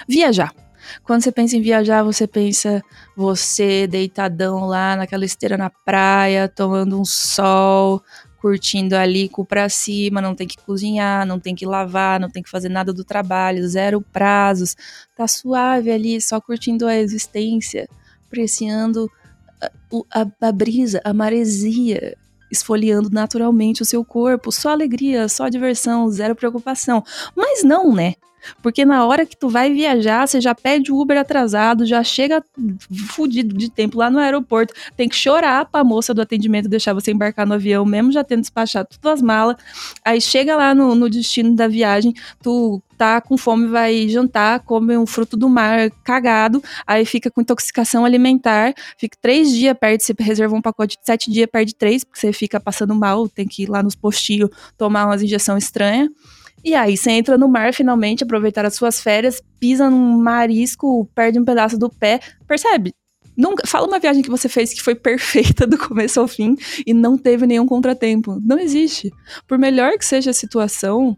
Viajar. 0.06 0.54
Quando 1.04 1.22
você 1.22 1.32
pensa 1.32 1.56
em 1.56 1.62
viajar, 1.62 2.02
você 2.02 2.26
pensa 2.26 2.82
você 3.16 3.86
deitadão 3.86 4.66
lá 4.66 4.96
naquela 4.96 5.24
esteira 5.24 5.56
na 5.56 5.70
praia, 5.70 6.48
tomando 6.48 7.00
um 7.00 7.04
sol, 7.04 8.02
curtindo 8.40 8.94
ali 8.94 9.28
com 9.28 9.44
pra 9.44 9.68
cima, 9.68 10.20
não 10.20 10.34
tem 10.34 10.46
que 10.46 10.56
cozinhar, 10.58 11.26
não 11.26 11.38
tem 11.38 11.54
que 11.54 11.66
lavar, 11.66 12.20
não 12.20 12.30
tem 12.30 12.42
que 12.42 12.50
fazer 12.50 12.68
nada 12.68 12.92
do 12.92 13.04
trabalho, 13.04 13.66
zero 13.68 14.00
prazos, 14.00 14.76
tá 15.16 15.26
suave 15.26 15.90
ali, 15.90 16.20
só 16.20 16.40
curtindo 16.40 16.86
a 16.86 16.96
existência, 16.96 17.88
apreciando 18.26 19.10
a, 19.60 20.20
a, 20.20 20.48
a 20.48 20.52
brisa, 20.52 21.00
a 21.04 21.12
maresia, 21.12 22.16
esfoliando 22.50 23.10
naturalmente 23.10 23.82
o 23.82 23.84
seu 23.84 24.04
corpo, 24.04 24.52
só 24.52 24.70
alegria, 24.70 25.28
só 25.28 25.48
diversão, 25.48 26.08
zero 26.08 26.34
preocupação. 26.34 27.02
Mas 27.36 27.62
não, 27.64 27.92
né? 27.94 28.14
Porque 28.62 28.84
na 28.84 29.04
hora 29.04 29.26
que 29.26 29.36
tu 29.36 29.48
vai 29.48 29.72
viajar, 29.72 30.26
você 30.26 30.40
já 30.40 30.54
pede 30.54 30.92
o 30.92 31.00
Uber 31.00 31.18
atrasado, 31.18 31.86
já 31.86 32.02
chega 32.02 32.42
fudido 33.08 33.56
de 33.56 33.70
tempo 33.70 33.98
lá 33.98 34.10
no 34.10 34.18
aeroporto, 34.18 34.74
tem 34.96 35.08
que 35.08 35.16
chorar 35.16 35.64
pra 35.66 35.84
moça 35.84 36.14
do 36.14 36.22
atendimento 36.22 36.68
deixar 36.68 36.92
você 36.94 37.12
embarcar 37.12 37.46
no 37.46 37.54
avião, 37.54 37.84
mesmo 37.84 38.12
já 38.12 38.24
tendo 38.24 38.40
despachado 38.40 38.88
todas 39.00 39.18
as 39.18 39.22
malas. 39.22 39.56
Aí 40.04 40.20
chega 40.20 40.56
lá 40.56 40.74
no, 40.74 40.94
no 40.94 41.08
destino 41.08 41.54
da 41.54 41.68
viagem, 41.68 42.14
tu 42.42 42.82
tá 42.98 43.20
com 43.20 43.38
fome, 43.38 43.68
vai 43.68 44.08
jantar, 44.08 44.60
come 44.60 44.96
um 44.98 45.06
fruto 45.06 45.36
do 45.36 45.48
mar 45.48 45.88
cagado, 46.02 46.60
aí 46.84 47.04
fica 47.04 47.30
com 47.30 47.40
intoxicação 47.40 48.04
alimentar, 48.04 48.74
fica 48.98 49.16
três 49.22 49.52
dias, 49.52 49.74
perde, 49.78 50.02
você 50.02 50.12
reservou 50.18 50.58
um 50.58 50.62
pacote 50.62 50.98
de 50.98 51.06
sete 51.06 51.30
dias, 51.30 51.48
perde 51.50 51.74
três, 51.74 52.02
porque 52.02 52.18
você 52.18 52.32
fica 52.32 52.58
passando 52.58 52.94
mal, 52.94 53.28
tem 53.28 53.46
que 53.46 53.62
ir 53.62 53.70
lá 53.70 53.82
nos 53.82 53.94
postinhos 53.94 54.50
tomar 54.76 55.06
umas 55.06 55.22
injeções 55.22 55.64
estranhas. 55.64 56.10
E 56.64 56.74
aí 56.74 56.96
você 56.96 57.10
entra 57.10 57.38
no 57.38 57.48
mar 57.48 57.72
finalmente, 57.72 58.24
aproveitar 58.24 58.64
as 58.64 58.74
suas 58.74 59.00
férias, 59.00 59.40
pisa 59.60 59.88
num 59.88 60.18
marisco, 60.18 61.08
perde 61.14 61.38
um 61.38 61.44
pedaço 61.44 61.78
do 61.78 61.88
pé. 61.88 62.20
Percebe? 62.46 62.92
Nunca, 63.36 63.64
fala 63.66 63.86
uma 63.86 64.00
viagem 64.00 64.20
que 64.20 64.30
você 64.30 64.48
fez 64.48 64.74
que 64.74 64.82
foi 64.82 64.96
perfeita 64.96 65.66
do 65.66 65.78
começo 65.78 66.18
ao 66.18 66.26
fim 66.26 66.56
e 66.84 66.92
não 66.92 67.16
teve 67.16 67.46
nenhum 67.46 67.66
contratempo. 67.66 68.40
Não 68.44 68.58
existe. 68.58 69.12
Por 69.46 69.56
melhor 69.56 69.96
que 69.96 70.04
seja 70.04 70.30
a 70.30 70.34
situação, 70.34 71.16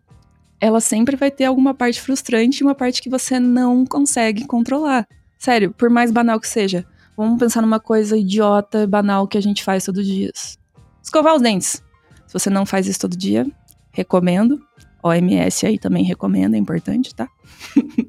ela 0.60 0.80
sempre 0.80 1.16
vai 1.16 1.30
ter 1.30 1.46
alguma 1.46 1.72
parte 1.72 2.00
frustrante 2.00 2.58
e 2.58 2.64
uma 2.64 2.74
parte 2.74 3.00
que 3.00 3.08
você 3.08 3.40
não 3.40 3.86
consegue 3.86 4.46
controlar. 4.46 5.08
Sério, 5.38 5.72
por 5.72 5.88
mais 5.88 6.10
banal 6.10 6.38
que 6.38 6.46
seja. 6.46 6.86
Vamos 7.16 7.38
pensar 7.38 7.62
numa 7.62 7.80
coisa 7.80 8.16
idiota, 8.16 8.86
banal 8.86 9.26
que 9.26 9.38
a 9.38 9.42
gente 9.42 9.64
faz 9.64 9.86
todos 9.86 10.02
os 10.02 10.06
dias. 10.06 10.58
Escovar 11.02 11.34
os 11.34 11.42
dentes. 11.42 11.82
Se 12.26 12.32
você 12.34 12.50
não 12.50 12.66
faz 12.66 12.86
isso 12.86 13.00
todo 13.00 13.16
dia, 13.16 13.46
recomendo. 13.90 14.60
OMS 15.02 15.66
aí 15.66 15.78
também 15.78 16.04
recomenda, 16.04 16.56
é 16.56 16.60
importante, 16.60 17.14
tá? 17.14 17.28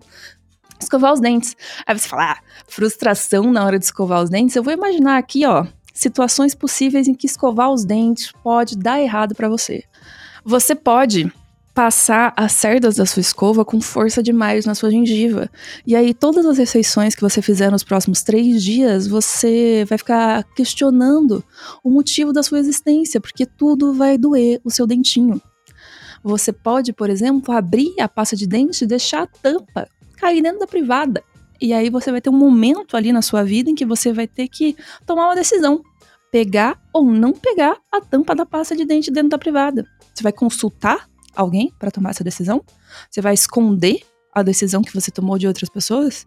escovar 0.80 1.14
os 1.14 1.20
dentes. 1.20 1.56
Aí 1.86 1.98
você 1.98 2.08
fala, 2.08 2.34
ah, 2.34 2.38
frustração 2.68 3.52
na 3.52 3.64
hora 3.66 3.80
de 3.80 3.86
escovar 3.86 4.24
os 4.24 4.30
dentes. 4.30 4.56
Eu 4.56 4.64
vou 4.64 4.74
imaginar 4.74 5.18
aqui, 5.18 5.46
ó, 5.46 5.66
situações 5.94 6.56
possíveis 6.56 7.08
em 7.08 7.14
que 7.14 7.28
escovar 7.28 7.72
os 7.72 7.86
dentes 7.86 8.32
pode 8.44 8.78
dar 8.78 9.00
errado 9.00 9.36
para 9.36 9.48
você. 9.48 9.84
Você 10.44 10.74
pode 10.74 11.32
passar 11.74 12.34
as 12.36 12.52
cerdas 12.52 12.98
da 12.98 13.06
sua 13.06 13.22
escova 13.22 13.64
com 13.64 13.80
força 13.80 14.22
demais 14.22 14.66
na 14.66 14.76
sua 14.76 14.92
gengiva. 14.92 15.50
E 15.88 15.96
aí, 15.96 16.14
todas 16.14 16.46
as 16.46 16.58
refeições 16.58 17.16
que 17.16 17.22
você 17.22 17.42
fizer 17.42 17.72
nos 17.72 17.84
próximos 17.84 18.22
três 18.22 18.62
dias, 18.62 19.08
você 19.08 19.86
vai 19.88 19.98
ficar 19.98 20.44
questionando 20.56 21.44
o 21.84 21.90
motivo 21.90 22.34
da 22.34 22.44
sua 22.44 22.60
existência, 22.60 23.22
porque 23.22 23.46
tudo 23.46 23.94
vai 23.94 24.18
doer 24.18 24.60
o 24.64 24.70
seu 24.70 24.86
dentinho. 24.86 25.42
Você 26.24 26.54
pode, 26.54 26.94
por 26.94 27.10
exemplo, 27.10 27.54
abrir 27.54 28.00
a 28.00 28.08
pasta 28.08 28.36
de 28.36 28.48
dente 28.48 28.84
e 28.84 28.88
deixar 28.88 29.24
a 29.24 29.28
tampa 29.28 29.88
cair 30.18 30.42
dentro 30.42 30.60
da 30.60 30.68
privada. 30.68 31.24
E 31.60 31.74
aí 31.74 31.90
você 31.90 32.12
vai 32.12 32.22
ter 32.22 32.30
um 32.30 32.38
momento 32.38 32.96
ali 32.96 33.12
na 33.12 33.22
sua 33.22 33.44
vida 33.44 33.70
em 33.70 33.76
que 33.76 33.86
você 33.86 34.14
vai 34.14 34.28
ter 34.28 34.48
que 34.48 34.76
tomar 35.06 35.26
uma 35.26 35.36
decisão. 35.36 35.82
Pegar 36.32 36.80
ou 36.94 37.06
não 37.06 37.34
pegar 37.34 37.78
a 37.92 38.00
tampa 38.00 38.34
da 38.34 38.46
pasta 38.46 38.76
de 38.76 38.86
dente 38.86 39.12
dentro 39.12 39.30
da 39.30 39.38
privada. 39.38 39.86
Você 40.14 40.24
vai 40.24 40.32
consultar 40.32 41.10
alguém 41.36 41.74
para 41.78 41.92
tomar 41.92 42.12
essa 42.12 42.24
decisão? 42.24 42.64
Você 43.10 43.22
vai 43.22 43.34
esconder 43.34 44.02
a 44.34 44.42
decisão 44.44 44.82
que 44.82 44.94
você 44.94 45.12
tomou 45.12 45.38
de 45.38 45.48
outras 45.48 45.70
pessoas? 45.70 46.26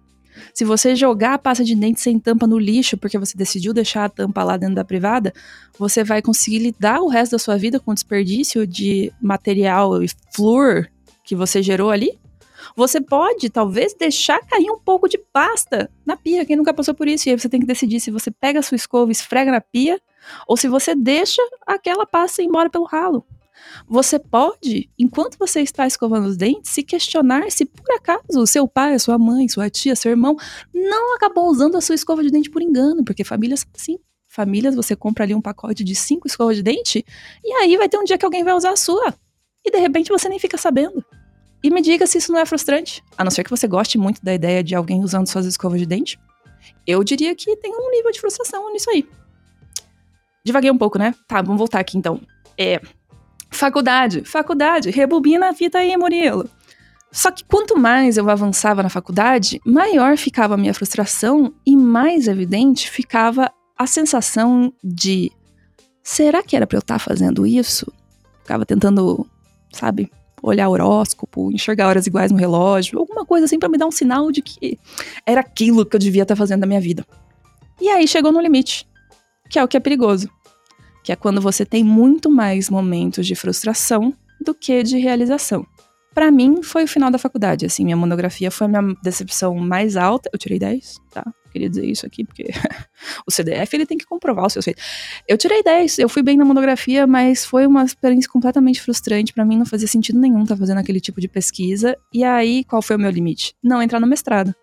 Se 0.52 0.64
você 0.64 0.94
jogar 0.94 1.34
a 1.34 1.38
pasta 1.38 1.64
de 1.64 1.74
dente 1.74 2.00
sem 2.00 2.18
tampa 2.18 2.46
no 2.46 2.58
lixo, 2.58 2.96
porque 2.96 3.18
você 3.18 3.36
decidiu 3.36 3.72
deixar 3.72 4.04
a 4.04 4.08
tampa 4.08 4.42
lá 4.42 4.56
dentro 4.56 4.74
da 4.74 4.84
privada, 4.84 5.32
você 5.78 6.02
vai 6.02 6.22
conseguir 6.22 6.58
lidar 6.58 7.00
o 7.00 7.08
resto 7.08 7.32
da 7.32 7.38
sua 7.38 7.56
vida 7.56 7.80
com 7.80 7.90
o 7.90 7.94
desperdício 7.94 8.66
de 8.66 9.12
material 9.20 10.02
e 10.02 10.08
flúor 10.34 10.88
que 11.24 11.34
você 11.34 11.62
gerou 11.62 11.90
ali? 11.90 12.18
Você 12.76 13.00
pode, 13.00 13.50
talvez, 13.50 13.94
deixar 13.94 14.40
cair 14.40 14.70
um 14.70 14.78
pouco 14.78 15.08
de 15.08 15.18
pasta 15.18 15.90
na 16.04 16.16
pia. 16.16 16.44
Quem 16.44 16.56
nunca 16.56 16.72
passou 16.72 16.94
por 16.94 17.06
isso? 17.06 17.28
E 17.28 17.32
aí 17.32 17.38
você 17.38 17.48
tem 17.48 17.60
que 17.60 17.66
decidir 17.66 18.00
se 18.00 18.10
você 18.10 18.30
pega 18.30 18.58
a 18.58 18.62
sua 18.62 18.76
escova 18.76 19.10
e 19.10 19.12
esfrega 19.12 19.50
na 19.50 19.60
pia 19.60 20.00
ou 20.46 20.56
se 20.56 20.68
você 20.68 20.94
deixa 20.94 21.42
aquela 21.66 22.06
pasta 22.06 22.42
ir 22.42 22.46
embora 22.46 22.70
pelo 22.70 22.84
ralo. 22.84 23.24
Você 23.88 24.18
pode, 24.18 24.90
enquanto 24.98 25.38
você 25.38 25.60
está 25.60 25.86
escovando 25.86 26.26
os 26.26 26.36
dentes, 26.36 26.70
se 26.70 26.82
questionar 26.82 27.50
se 27.50 27.64
por 27.64 27.90
acaso 27.94 28.46
seu 28.46 28.66
pai, 28.66 28.98
sua 28.98 29.18
mãe, 29.18 29.48
sua 29.48 29.68
tia, 29.68 29.94
seu 29.94 30.10
irmão 30.10 30.36
não 30.72 31.14
acabou 31.14 31.48
usando 31.48 31.76
a 31.76 31.80
sua 31.80 31.94
escova 31.94 32.22
de 32.22 32.30
dente 32.30 32.50
por 32.50 32.62
engano, 32.62 33.04
porque 33.04 33.24
famílias 33.24 33.60
são 33.60 33.70
assim. 33.74 33.98
Famílias, 34.28 34.74
você 34.74 34.96
compra 34.96 35.24
ali 35.24 35.34
um 35.34 35.40
pacote 35.40 35.84
de 35.84 35.94
cinco 35.94 36.26
escovas 36.26 36.56
de 36.56 36.62
dente 36.62 37.04
e 37.44 37.52
aí 37.52 37.76
vai 37.76 37.88
ter 37.88 37.98
um 37.98 38.04
dia 38.04 38.18
que 38.18 38.24
alguém 38.24 38.42
vai 38.42 38.54
usar 38.54 38.70
a 38.70 38.76
sua. 38.76 39.14
E 39.64 39.70
de 39.70 39.78
repente 39.78 40.10
você 40.10 40.28
nem 40.28 40.38
fica 40.38 40.58
sabendo. 40.58 41.04
E 41.62 41.70
me 41.70 41.80
diga 41.80 42.06
se 42.06 42.18
isso 42.18 42.30
não 42.30 42.40
é 42.40 42.44
frustrante, 42.44 43.02
a 43.16 43.24
não 43.24 43.30
ser 43.30 43.42
que 43.42 43.50
você 43.50 43.66
goste 43.66 43.96
muito 43.96 44.22
da 44.22 44.34
ideia 44.34 44.62
de 44.62 44.74
alguém 44.74 45.02
usando 45.02 45.26
suas 45.26 45.46
escovas 45.46 45.80
de 45.80 45.86
dente. 45.86 46.18
Eu 46.86 47.02
diria 47.02 47.34
que 47.34 47.56
tem 47.56 47.72
um 47.72 47.90
nível 47.90 48.10
de 48.10 48.20
frustração 48.20 48.70
nisso 48.72 48.90
aí. 48.90 49.08
Devaguei 50.44 50.70
um 50.70 50.76
pouco, 50.76 50.98
né? 50.98 51.14
Tá, 51.26 51.40
vamos 51.40 51.58
voltar 51.58 51.80
aqui 51.80 51.96
então. 51.96 52.20
É, 52.58 52.80
Faculdade, 53.54 54.24
faculdade, 54.24 54.90
rebobina 54.90 55.48
a 55.48 55.54
fita 55.54 55.78
aí, 55.78 55.96
Murilo. 55.96 56.50
Só 57.12 57.30
que 57.30 57.44
quanto 57.44 57.78
mais 57.78 58.16
eu 58.16 58.28
avançava 58.28 58.82
na 58.82 58.88
faculdade, 58.88 59.60
maior 59.64 60.16
ficava 60.16 60.54
a 60.54 60.56
minha 60.56 60.74
frustração 60.74 61.54
e 61.64 61.76
mais 61.76 62.26
evidente 62.26 62.90
ficava 62.90 63.48
a 63.78 63.86
sensação 63.86 64.72
de 64.82 65.30
será 66.02 66.42
que 66.42 66.56
era 66.56 66.66
para 66.66 66.76
eu 66.76 66.80
estar 66.80 66.96
tá 66.96 66.98
fazendo 66.98 67.46
isso? 67.46 67.86
Ficava 68.42 68.66
tentando, 68.66 69.24
sabe, 69.72 70.10
olhar 70.42 70.68
horóscopo, 70.68 71.52
enxergar 71.52 71.86
horas 71.86 72.08
iguais 72.08 72.32
no 72.32 72.38
relógio, 72.38 72.98
alguma 72.98 73.24
coisa 73.24 73.44
assim 73.44 73.60
para 73.60 73.68
me 73.68 73.78
dar 73.78 73.86
um 73.86 73.92
sinal 73.92 74.32
de 74.32 74.42
que 74.42 74.76
era 75.24 75.40
aquilo 75.40 75.86
que 75.86 75.94
eu 75.94 76.00
devia 76.00 76.22
estar 76.22 76.34
tá 76.34 76.38
fazendo 76.38 76.62
na 76.62 76.66
minha 76.66 76.80
vida. 76.80 77.06
E 77.80 77.88
aí 77.88 78.08
chegou 78.08 78.32
no 78.32 78.40
limite, 78.40 78.84
que 79.48 79.60
é 79.60 79.62
o 79.62 79.68
que 79.68 79.76
é 79.76 79.80
perigoso 79.80 80.28
que 81.04 81.12
é 81.12 81.16
quando 81.16 81.40
você 81.40 81.66
tem 81.66 81.84
muito 81.84 82.30
mais 82.30 82.70
momentos 82.70 83.26
de 83.26 83.34
frustração 83.34 84.12
do 84.40 84.54
que 84.54 84.82
de 84.82 84.98
realização. 84.98 85.66
Para 86.14 86.30
mim, 86.30 86.62
foi 86.62 86.84
o 86.84 86.88
final 86.88 87.10
da 87.10 87.18
faculdade, 87.18 87.66
assim, 87.66 87.84
minha 87.84 87.96
monografia 87.96 88.50
foi 88.50 88.66
a 88.66 88.70
minha 88.70 88.96
decepção 89.02 89.54
mais 89.56 89.96
alta. 89.96 90.30
Eu 90.32 90.38
tirei 90.38 90.58
10, 90.58 91.00
tá? 91.10 91.24
Queria 91.50 91.68
dizer 91.68 91.84
isso 91.86 92.06
aqui, 92.06 92.24
porque 92.24 92.44
o 93.26 93.30
CDF 93.30 93.74
ele 93.74 93.84
tem 93.84 93.98
que 93.98 94.06
comprovar 94.06 94.46
o 94.46 94.50
seu 94.50 94.62
feito. 94.62 94.80
Eu 95.28 95.36
tirei 95.36 95.62
10, 95.62 95.98
eu 95.98 96.08
fui 96.08 96.22
bem 96.22 96.36
na 96.36 96.44
monografia, 96.44 97.06
mas 97.06 97.44
foi 97.44 97.66
uma 97.66 97.84
experiência 97.84 98.30
completamente 98.30 98.80
frustrante. 98.80 99.32
para 99.32 99.44
mim 99.44 99.58
não 99.58 99.66
fazia 99.66 99.88
sentido 99.88 100.18
nenhum 100.18 100.42
estar 100.42 100.54
tá 100.54 100.58
fazendo 100.58 100.78
aquele 100.78 101.00
tipo 101.00 101.20
de 101.20 101.28
pesquisa. 101.28 101.96
E 102.12 102.24
aí, 102.24 102.64
qual 102.64 102.80
foi 102.80 102.96
o 102.96 102.98
meu 102.98 103.10
limite? 103.10 103.54
Não 103.62 103.82
entrar 103.82 104.00
no 104.00 104.06
mestrado 104.06 104.54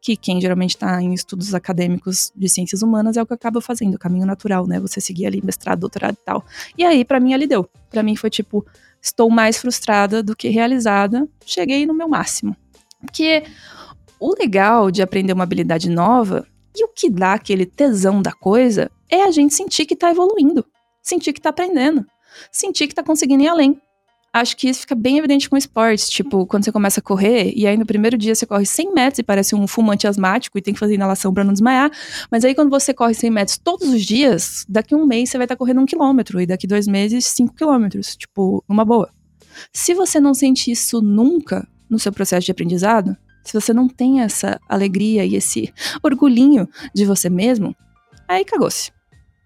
que 0.00 0.16
quem 0.16 0.40
geralmente 0.40 0.70
está 0.70 1.00
em 1.02 1.12
estudos 1.12 1.54
acadêmicos 1.54 2.32
de 2.34 2.48
ciências 2.48 2.82
humanas 2.82 3.16
é 3.16 3.22
o 3.22 3.26
que 3.26 3.34
acaba 3.34 3.60
fazendo, 3.60 3.94
o 3.94 3.98
caminho 3.98 4.24
natural, 4.24 4.66
né? 4.66 4.80
Você 4.80 5.00
seguir 5.00 5.26
ali 5.26 5.42
mestrado, 5.44 5.80
doutorado 5.80 6.14
e 6.14 6.24
tal. 6.24 6.44
E 6.76 6.84
aí, 6.84 7.04
para 7.04 7.20
mim, 7.20 7.34
ali 7.34 7.46
deu. 7.46 7.68
Para 7.90 8.02
mim 8.02 8.16
foi 8.16 8.30
tipo, 8.30 8.64
estou 9.02 9.28
mais 9.28 9.58
frustrada 9.58 10.22
do 10.22 10.34
que 10.34 10.48
realizada, 10.48 11.28
cheguei 11.44 11.84
no 11.84 11.94
meu 11.94 12.08
máximo. 12.08 12.56
Porque 13.00 13.44
o 14.18 14.34
legal 14.38 14.90
de 14.90 15.02
aprender 15.02 15.32
uma 15.32 15.44
habilidade 15.44 15.90
nova 15.90 16.46
e 16.74 16.84
o 16.84 16.88
que 16.88 17.10
dá 17.10 17.34
aquele 17.34 17.66
tesão 17.66 18.22
da 18.22 18.32
coisa 18.32 18.90
é 19.10 19.22
a 19.22 19.30
gente 19.30 19.54
sentir 19.54 19.84
que 19.84 19.94
está 19.94 20.10
evoluindo, 20.10 20.64
sentir 21.02 21.32
que 21.32 21.40
está 21.40 21.50
aprendendo, 21.50 22.06
sentir 22.50 22.86
que 22.86 22.92
está 22.92 23.02
conseguindo 23.02 23.42
ir 23.42 23.48
além 23.48 23.80
acho 24.32 24.56
que 24.56 24.68
isso 24.68 24.80
fica 24.80 24.94
bem 24.94 25.18
evidente 25.18 25.48
com 25.48 25.56
esportes. 25.56 26.08
Tipo, 26.08 26.46
quando 26.46 26.64
você 26.64 26.72
começa 26.72 27.00
a 27.00 27.02
correr, 27.02 27.52
e 27.54 27.66
aí 27.66 27.76
no 27.76 27.86
primeiro 27.86 28.16
dia 28.16 28.34
você 28.34 28.46
corre 28.46 28.64
100 28.64 28.94
metros 28.94 29.18
e 29.18 29.22
parece 29.22 29.54
um 29.54 29.66
fumante 29.66 30.06
asmático 30.06 30.56
e 30.58 30.62
tem 30.62 30.72
que 30.72 30.80
fazer 30.80 30.94
inalação 30.94 31.32
para 31.32 31.44
não 31.44 31.52
desmaiar. 31.52 31.90
Mas 32.30 32.44
aí 32.44 32.54
quando 32.54 32.70
você 32.70 32.94
corre 32.94 33.14
100 33.14 33.30
metros 33.30 33.58
todos 33.58 33.88
os 33.88 34.02
dias, 34.02 34.64
daqui 34.68 34.94
um 34.94 35.06
mês 35.06 35.30
você 35.30 35.38
vai 35.38 35.44
estar 35.44 35.56
tá 35.56 35.58
correndo 35.58 35.80
um 35.80 35.86
quilômetro, 35.86 36.40
e 36.40 36.46
daqui 36.46 36.66
dois 36.66 36.86
meses, 36.86 37.26
cinco 37.26 37.54
quilômetros. 37.54 38.16
Tipo, 38.16 38.64
uma 38.68 38.84
boa. 38.84 39.10
Se 39.72 39.94
você 39.94 40.20
não 40.20 40.32
sente 40.32 40.70
isso 40.70 41.02
nunca 41.02 41.66
no 41.88 41.98
seu 41.98 42.12
processo 42.12 42.46
de 42.46 42.52
aprendizado, 42.52 43.16
se 43.44 43.52
você 43.52 43.72
não 43.72 43.88
tem 43.88 44.20
essa 44.20 44.60
alegria 44.68 45.24
e 45.24 45.34
esse 45.34 45.72
orgulhinho 46.02 46.68
de 46.94 47.04
você 47.04 47.28
mesmo, 47.28 47.74
aí 48.28 48.44
cagou-se 48.44 48.92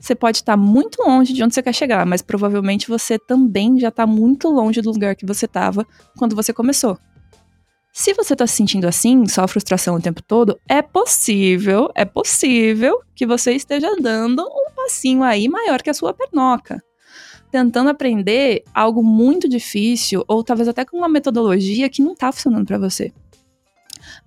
você 0.05 0.15
pode 0.15 0.39
estar 0.39 0.57
muito 0.57 1.03
longe 1.03 1.33
de 1.33 1.43
onde 1.43 1.55
você 1.55 1.63
quer 1.63 1.73
chegar, 1.73 2.05
mas 2.05 2.21
provavelmente 2.21 2.89
você 2.89 3.19
também 3.19 3.81
já 3.81 3.89
está 3.89 4.07
muito 4.07 4.51
longe 4.51 4.83
do 4.83 4.91
lugar 4.91 5.17
que 5.17 5.25
você 5.25 5.47
estava 5.47 5.87
quando 6.19 6.37
você 6.37 6.53
começou. 6.53 6.99
Se 7.91 8.13
você 8.13 8.35
está 8.35 8.47
se 8.47 8.55
sentindo 8.55 8.87
assim, 8.87 9.25
só 9.27 9.49
frustração 9.49 9.95
o 9.95 10.03
tempo 10.03 10.23
todo, 10.23 10.61
é 10.69 10.83
possível, 10.83 11.91
é 11.95 12.05
possível 12.05 13.01
que 13.15 13.25
você 13.25 13.53
esteja 13.53 13.97
dando 13.99 14.43
um 14.43 14.75
passinho 14.77 15.23
aí 15.23 15.49
maior 15.49 15.81
que 15.81 15.89
a 15.89 15.95
sua 15.95 16.13
pernoca. 16.13 16.83
Tentando 17.51 17.89
aprender 17.89 18.63
algo 18.75 19.03
muito 19.03 19.49
difícil, 19.49 20.23
ou 20.29 20.45
talvez 20.45 20.69
até 20.69 20.85
com 20.85 20.99
uma 20.99 21.09
metodologia 21.09 21.89
que 21.89 22.03
não 22.03 22.13
está 22.13 22.31
funcionando 22.31 22.67
para 22.67 22.79
você. 22.79 23.11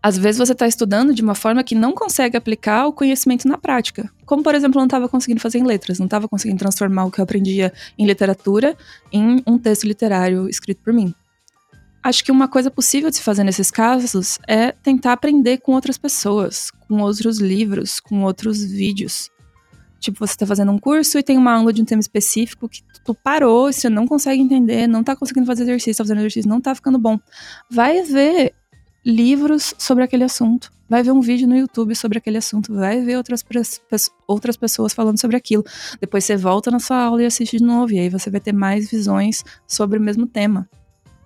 Às 0.02 0.18
vezes 0.18 0.38
você 0.38 0.54
está 0.54 0.68
estudando 0.68 1.14
de 1.14 1.22
uma 1.22 1.36
forma 1.36 1.64
que 1.64 1.76
não 1.76 1.94
consegue 1.94 2.38
aplicar 2.38 2.88
o 2.88 2.94
conhecimento 2.94 3.48
na 3.48 3.58
prática. 3.58 4.12
Como, 4.26 4.44
por 4.44 4.56
exemplo, 4.56 4.78
eu 4.78 4.82
não 4.82 4.88
estava 4.88 5.10
conseguindo 5.10 5.42
fazer 5.42 5.60
em 5.60 5.64
letras, 5.64 6.00
não 6.00 6.06
estava 6.06 6.28
conseguindo 6.28 6.60
transformar 6.60 7.06
o 7.06 7.12
que 7.12 7.20
eu 7.20 7.24
aprendia 7.24 7.74
em 7.98 8.06
literatura 8.06 8.76
em 9.12 9.44
um 9.46 9.58
texto 9.58 9.86
literário 9.86 10.50
escrito 10.50 10.82
por 10.84 10.94
mim. 10.94 11.14
Acho 12.04 12.24
que 12.24 12.32
uma 12.32 12.48
coisa 12.48 12.72
possível 12.72 13.10
de 13.10 13.18
se 13.18 13.22
fazer 13.22 13.44
nesses 13.44 13.70
casos 13.70 14.40
é 14.48 14.72
tentar 14.72 15.14
aprender 15.14 15.58
com 15.58 15.74
outras 15.74 15.98
pessoas, 15.98 16.72
com 16.88 17.02
outros 17.02 17.40
livros, 17.40 18.00
com 18.00 18.24
outros 18.24 18.64
vídeos. 18.64 19.30
Tipo, 20.00 20.20
você 20.20 20.34
está 20.34 20.46
fazendo 20.46 20.72
um 20.72 20.78
curso 20.78 21.18
e 21.18 21.24
tem 21.24 21.38
uma 21.38 21.54
aula 21.54 21.74
de 21.74 21.82
um 21.82 21.86
tema 21.86 22.00
específico 22.00 22.70
que 22.70 22.82
tu 23.04 23.14
parou, 23.16 23.72
você 23.72 23.90
não 23.90 24.08
consegue 24.08 24.42
entender, 24.42 24.88
não 24.88 25.02
está 25.02 25.16
conseguindo 25.16 25.46
fazer 25.46 25.64
exercício, 25.64 25.92
está 25.92 26.04
fazendo 26.04 26.20
exercício, 26.20 26.50
não 26.50 26.60
está 26.60 26.76
ficando 26.76 27.00
bom. 27.00 27.20
Vai 27.70 28.04
ver 28.04 28.54
livros 29.08 29.74
sobre 29.78 30.04
aquele 30.04 30.26
assunto, 30.26 30.70
vai 30.90 31.02
ver 31.02 31.12
um 31.12 31.22
vídeo 31.22 31.48
no 31.48 31.56
YouTube 31.56 31.96
sobre 31.96 32.18
aquele 32.18 32.38
assunto, 32.38 32.74
vai 32.74 33.02
ver 33.02 33.16
outras, 33.16 33.42
outras 34.28 34.58
pessoas 34.58 34.94
falando 34.94 35.18
sobre 35.18 35.38
aquilo. 35.38 35.64
Depois 36.02 36.26
você 36.26 36.36
volta 36.36 36.70
na 36.70 36.78
sua 36.78 36.98
aula 36.98 37.24
e 37.24 37.26
assiste 37.26 37.58
de 37.58 37.64
novo, 37.64 37.94
e 37.94 38.00
aí 38.00 38.10
você 38.10 38.30
vai 38.30 38.42
ter 38.42 38.52
mais 38.52 38.92
visões 38.92 39.46
sobre 39.66 39.98
o 39.98 40.02
mesmo 40.02 40.28
tema. 40.28 40.70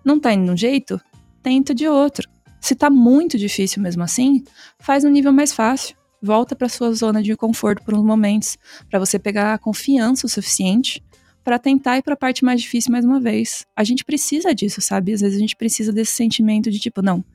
Não 0.05 0.19
tá 0.19 0.31
indo 0.31 0.45
de 0.45 0.51
um 0.51 0.57
jeito? 0.57 1.01
Tenta 1.41 1.73
de 1.73 1.87
outro. 1.87 2.29
Se 2.59 2.75
tá 2.75 2.87
muito 2.87 3.35
difícil 3.35 3.81
mesmo 3.81 4.03
assim, 4.03 4.43
faz 4.77 5.03
um 5.03 5.09
nível 5.09 5.33
mais 5.33 5.51
fácil. 5.51 5.95
Volta 6.21 6.55
para 6.55 6.69
sua 6.69 6.93
zona 6.93 7.23
de 7.23 7.35
conforto 7.35 7.83
por 7.83 7.95
uns 7.95 8.03
momentos, 8.03 8.59
para 8.91 8.99
você 8.99 9.17
pegar 9.17 9.55
a 9.55 9.57
confiança 9.57 10.27
o 10.27 10.29
suficiente 10.29 11.03
para 11.43 11.57
tentar 11.57 11.97
ir 11.97 12.03
para 12.03 12.13
a 12.13 12.17
parte 12.17 12.45
mais 12.45 12.61
difícil 12.61 12.91
mais 12.91 13.03
uma 13.03 13.19
vez. 13.19 13.65
A 13.75 13.83
gente 13.83 14.05
precisa 14.05 14.53
disso, 14.53 14.79
sabe? 14.79 15.13
Às 15.13 15.21
vezes 15.21 15.35
a 15.35 15.39
gente 15.39 15.55
precisa 15.55 15.91
desse 15.91 16.11
sentimento 16.11 16.69
de 16.69 16.77
tipo, 16.77 17.01
não, 17.01 17.25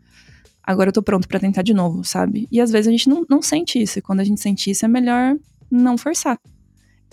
agora 0.67 0.89
eu 0.89 0.93
tô 0.93 1.03
pronto 1.03 1.29
para 1.29 1.39
tentar 1.39 1.63
de 1.63 1.73
novo, 1.73 2.05
sabe? 2.05 2.49
E 2.51 2.61
às 2.61 2.71
vezes 2.71 2.89
a 2.89 2.91
gente 2.91 3.09
não, 3.09 3.25
não 3.31 3.41
sente 3.41 3.81
isso, 3.81 3.99
e 3.99 4.03
quando 4.03 4.21
a 4.21 4.25
gente 4.25 4.41
sente 4.41 4.71
isso 4.71 4.85
é 4.85 4.89
melhor 4.89 5.37
não 5.71 5.97
forçar. 5.97 6.39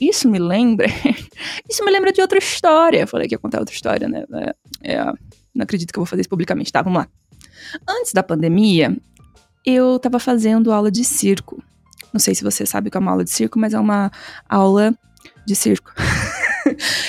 Isso 0.02 0.28
me 0.30 0.40
lembra. 0.40 0.88
isso 1.70 1.86
me 1.86 1.92
lembra 1.92 2.12
de 2.12 2.20
outra 2.20 2.38
história. 2.38 3.02
Eu 3.02 3.08
falei 3.08 3.28
que 3.28 3.36
ia 3.36 3.40
contar 3.40 3.60
outra 3.60 3.74
história, 3.74 4.08
né? 4.10 4.26
É, 4.82 4.94
é, 4.94 5.06
não 5.54 5.64
acredito 5.64 5.94
que 5.94 6.00
eu 6.00 6.02
vou 6.02 6.10
fazer 6.10 6.22
isso 6.22 6.30
publicamente. 6.30 6.72
Tá, 6.72 6.82
vamos 6.82 7.00
lá. 7.00 7.08
Antes 7.88 8.12
da 8.12 8.24
pandemia, 8.24 8.98
eu 9.66 10.00
tava 10.00 10.20
fazendo 10.20 10.72
aula 10.72 10.92
de 10.92 11.04
circo. 11.04 11.64
Não 12.12 12.20
sei 12.20 12.36
se 12.36 12.44
você 12.44 12.66
sabe 12.66 12.88
o 12.88 12.92
que 12.92 12.98
é 12.98 13.00
uma 13.00 13.12
aula 13.12 13.24
de 13.24 13.32
circo, 13.32 13.60
mas 13.60 13.74
é 13.74 13.80
uma 13.80 14.12
aula 14.50 14.94
de 15.46 15.56
circo. 15.56 15.94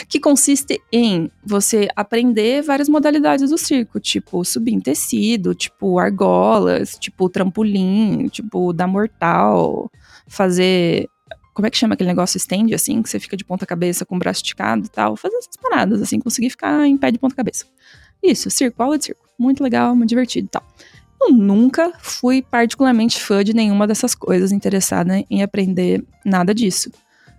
que 0.08 0.20
consiste 0.20 0.80
em 0.92 1.30
você 1.44 1.88
aprender 1.94 2.62
várias 2.62 2.88
modalidades 2.88 3.50
do 3.50 3.58
circo, 3.58 4.00
tipo 4.00 4.44
subir 4.44 4.72
em 4.72 4.80
tecido, 4.80 5.54
tipo 5.54 5.98
argolas, 5.98 6.96
tipo 6.98 7.28
trampolim, 7.28 8.28
tipo 8.28 8.72
dar 8.72 8.86
mortal, 8.86 9.90
fazer 10.26 11.08
como 11.54 11.66
é 11.66 11.70
que 11.70 11.78
chama 11.78 11.94
aquele 11.94 12.08
negócio 12.08 12.36
stand, 12.36 12.74
assim, 12.74 13.00
que 13.00 13.08
você 13.08 13.20
fica 13.20 13.36
de 13.36 13.44
ponta 13.44 13.64
cabeça 13.64 14.04
com 14.04 14.16
o 14.16 14.18
braço 14.18 14.38
esticado 14.38 14.86
e 14.86 14.88
tal, 14.88 15.16
fazer 15.16 15.36
essas 15.36 15.56
paradas, 15.56 16.02
assim, 16.02 16.18
conseguir 16.18 16.50
ficar 16.50 16.84
em 16.84 16.96
pé 16.96 17.12
de 17.12 17.18
ponta 17.18 17.34
cabeça. 17.34 17.64
Isso, 18.20 18.50
circo, 18.50 18.82
aula 18.82 18.98
de 18.98 19.04
circo. 19.04 19.24
Muito 19.38 19.62
legal, 19.62 19.94
muito 19.94 20.08
divertido 20.08 20.46
e 20.46 20.50
tal. 20.50 20.66
Eu 21.20 21.30
nunca 21.30 21.92
fui 22.00 22.42
particularmente 22.42 23.20
fã 23.20 23.44
de 23.44 23.54
nenhuma 23.54 23.86
dessas 23.86 24.14
coisas, 24.14 24.50
interessada 24.50 25.24
em 25.30 25.42
aprender 25.42 26.04
nada 26.24 26.52
disso. 26.52 26.90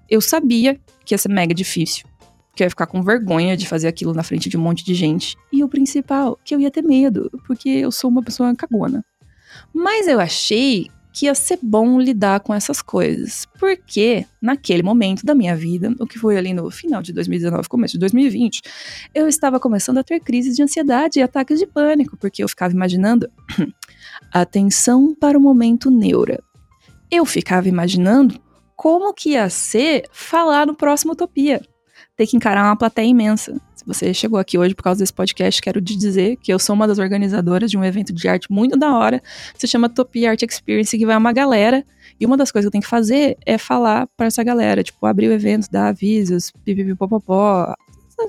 Eu 0.10 0.22
sabia 0.22 0.80
que 1.04 1.14
ia 1.14 1.18
ser 1.18 1.30
mega 1.30 1.54
difícil, 1.54 2.08
que 2.56 2.64
eu 2.64 2.66
ia 2.66 2.70
ficar 2.70 2.88
com 2.88 3.02
vergonha 3.02 3.58
de 3.58 3.68
fazer 3.68 3.88
aquilo 3.88 4.14
na 4.14 4.24
frente 4.24 4.50
de 4.50 4.58
um 4.58 4.62
monte 4.62 4.84
de 4.84 4.94
gente. 4.94 5.36
E 5.52 5.64
o 5.64 5.70
principal, 5.70 6.40
que 6.44 6.56
eu 6.56 6.60
ia 6.60 6.72
ter 6.72 6.82
medo, 6.82 7.30
porque 7.46 7.70
eu 7.70 7.92
sou 7.92 8.10
uma 8.10 8.24
pessoa 8.24 8.56
cagona. 8.56 9.04
Mas 9.74 10.08
eu 10.08 10.20
achei 10.20 10.90
que 11.14 11.28
ia 11.28 11.36
ser 11.36 11.58
bom 11.62 12.00
lidar 12.00 12.42
com 12.42 12.54
essas 12.54 12.82
coisas. 12.82 13.48
Porque, 13.58 14.26
naquele 14.42 14.84
momento 14.84 15.26
da 15.26 15.34
minha 15.34 15.56
vida, 15.56 15.94
o 15.98 16.06
que 16.06 16.20
foi 16.20 16.38
ali 16.38 16.54
no 16.54 16.70
final 16.70 17.02
de 17.02 17.14
2019, 17.14 17.70
começo 17.70 17.94
de 17.94 18.00
2020, 18.00 18.62
eu 19.14 19.26
estava 19.28 19.58
começando 19.58 19.98
a 19.98 20.04
ter 20.04 20.20
crises 20.20 20.56
de 20.56 20.64
ansiedade 20.64 21.20
e 21.20 21.22
ataques 21.24 21.58
de 21.58 21.66
pânico, 21.66 22.18
porque 22.18 22.44
eu 22.44 22.50
ficava 22.50 22.74
imaginando. 22.74 23.30
atenção 24.32 25.16
para 25.16 25.38
o 25.38 25.42
momento 25.42 25.90
neura. 25.90 26.42
Eu 27.10 27.26
ficava 27.26 27.70
imaginando 27.70 28.40
como 28.76 29.14
que 29.14 29.32
ia 29.32 29.50
ser 29.50 30.06
falar 30.12 30.68
no 30.68 30.76
próximo 30.76 31.14
Utopia. 31.14 31.62
Ter 32.16 32.28
que 32.28 32.38
encarar 32.38 32.64
uma 32.64 32.76
plateia 32.76 33.08
imensa. 33.08 33.60
Se 33.76 33.86
você 33.86 34.14
chegou 34.14 34.40
aqui 34.40 34.58
hoje 34.58 34.74
por 34.74 34.84
causa 34.84 35.00
desse 35.00 35.14
podcast, 35.14 35.62
quero 35.62 35.82
te 35.82 35.96
dizer 35.96 36.38
que 36.38 36.52
eu 36.52 36.58
sou 36.58 36.76
uma 36.76 36.88
das 36.88 36.98
organizadoras 36.98 37.70
de 37.70 37.78
um 37.78 37.84
evento 37.84 38.14
de 38.14 38.28
arte 38.28 38.52
muito 38.52 38.78
da 38.78 38.98
hora, 38.98 39.22
que 39.54 39.60
se 39.60 39.68
chama 39.68 39.88
Utopia 39.88 40.32
Art 40.32 40.42
Experience, 40.42 40.98
que 40.98 41.06
vai 41.06 41.18
uma 41.18 41.34
galera. 41.34 41.86
E 42.20 42.26
uma 42.26 42.38
das 42.38 42.52
coisas 42.52 42.66
que 42.66 42.68
eu 42.70 42.72
tenho 42.72 42.84
que 42.84 42.90
fazer 42.90 43.38
é 43.46 43.58
falar 43.58 44.08
para 44.16 44.28
essa 44.28 44.44
galera, 44.44 44.82
tipo, 44.82 45.06
abrir 45.06 45.28
o 45.28 45.34
evento, 45.34 45.70
dar 45.70 45.90
avisos, 45.90 46.52
pipipipopopó, 46.64 47.74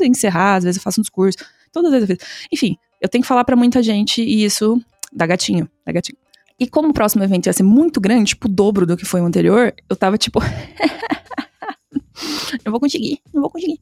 encerrar, 0.03 0.57
às 0.57 0.65
vezes 0.65 0.79
eu 0.79 0.83
faço 0.83 1.01
um 1.01 1.03
discurso, 1.03 1.39
todas 1.73 1.93
as 1.93 2.05
vezes. 2.05 2.23
Enfim, 2.53 2.77
eu 3.01 3.09
tenho 3.09 3.23
que 3.23 3.29
falar 3.29 3.45
para 3.45 3.55
muita 3.55 3.83
gente 3.83 4.23
e 4.23 4.45
isso 4.45 4.81
dá 5.13 5.27
gatinho, 5.27 5.69
dá 5.85 5.93
gatinho. 5.93 6.19
E 6.59 6.67
como 6.67 6.89
o 6.89 6.93
próximo 6.93 7.23
evento 7.23 7.47
ia 7.47 7.53
ser 7.53 7.63
muito 7.63 8.01
grande, 8.01 8.31
tipo 8.31 8.49
o 8.49 8.51
dobro 8.51 8.87
do 8.87 8.97
que 8.97 9.05
foi 9.05 9.21
o 9.21 9.27
anterior, 9.27 9.75
eu 9.89 9.97
tava 9.97 10.17
tipo. 10.19 10.41
não 12.65 12.71
vou 12.71 12.81
conseguir, 12.81 13.21
não 13.33 13.43
vou 13.43 13.51
conseguir. 13.51 13.81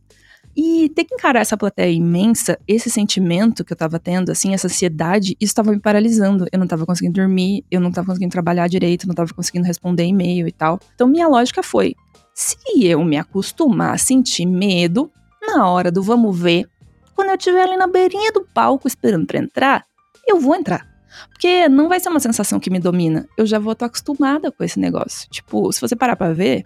E 0.56 0.88
ter 0.90 1.04
que 1.04 1.14
encarar 1.14 1.40
essa 1.40 1.56
plateia 1.56 1.90
imensa, 1.90 2.56
esse 2.68 2.88
sentimento 2.88 3.64
que 3.64 3.72
eu 3.72 3.76
tava 3.76 3.98
tendo, 3.98 4.30
assim, 4.30 4.54
essa 4.54 4.68
ansiedade, 4.68 5.36
isso 5.40 5.54
tava 5.54 5.72
me 5.72 5.80
paralisando. 5.80 6.46
Eu 6.52 6.58
não 6.60 6.66
tava 6.66 6.86
conseguindo 6.86 7.20
dormir, 7.20 7.64
eu 7.70 7.80
não 7.80 7.90
tava 7.90 8.06
conseguindo 8.06 8.30
trabalhar 8.30 8.68
direito, 8.68 9.08
não 9.08 9.14
tava 9.14 9.34
conseguindo 9.34 9.66
responder 9.66 10.04
e-mail 10.04 10.46
e 10.46 10.52
tal. 10.52 10.78
Então 10.94 11.08
minha 11.08 11.26
lógica 11.26 11.60
foi: 11.62 11.96
se 12.32 12.56
eu 12.80 13.04
me 13.04 13.16
acostumar 13.16 13.94
a 13.94 13.98
sentir 13.98 14.46
medo, 14.46 15.10
na 15.42 15.68
hora 15.68 15.90
do 15.90 16.02
vamos 16.02 16.38
ver, 16.38 16.68
quando 17.16 17.30
eu 17.30 17.36
estiver 17.36 17.62
ali 17.62 17.76
na 17.76 17.88
beirinha 17.88 18.30
do 18.30 18.42
palco 18.54 18.86
esperando 18.86 19.26
para 19.26 19.38
entrar, 19.38 19.84
eu 20.26 20.38
vou 20.38 20.54
entrar. 20.54 20.93
Porque 21.28 21.68
não 21.68 21.88
vai 21.88 22.00
ser 22.00 22.08
uma 22.08 22.20
sensação 22.20 22.58
que 22.60 22.70
me 22.70 22.78
domina. 22.78 23.28
Eu 23.36 23.46
já 23.46 23.58
vou 23.58 23.72
estar 23.72 23.86
acostumada 23.86 24.50
com 24.50 24.64
esse 24.64 24.78
negócio. 24.78 25.28
Tipo, 25.30 25.72
se 25.72 25.80
você 25.80 25.94
parar 25.96 26.16
pra 26.16 26.32
ver, 26.32 26.64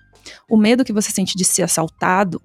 o 0.49 0.57
medo 0.57 0.85
que 0.85 0.93
você 0.93 1.11
sente 1.11 1.37
de 1.37 1.45
ser 1.45 1.62
assaltado, 1.62 2.40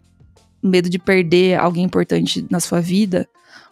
o 0.61 0.67
medo 0.67 0.89
de 0.89 0.99
perder 0.99 1.59
alguém 1.59 1.83
importante 1.83 2.45
na 2.49 2.59
sua 2.59 2.79
vida, 2.79 3.27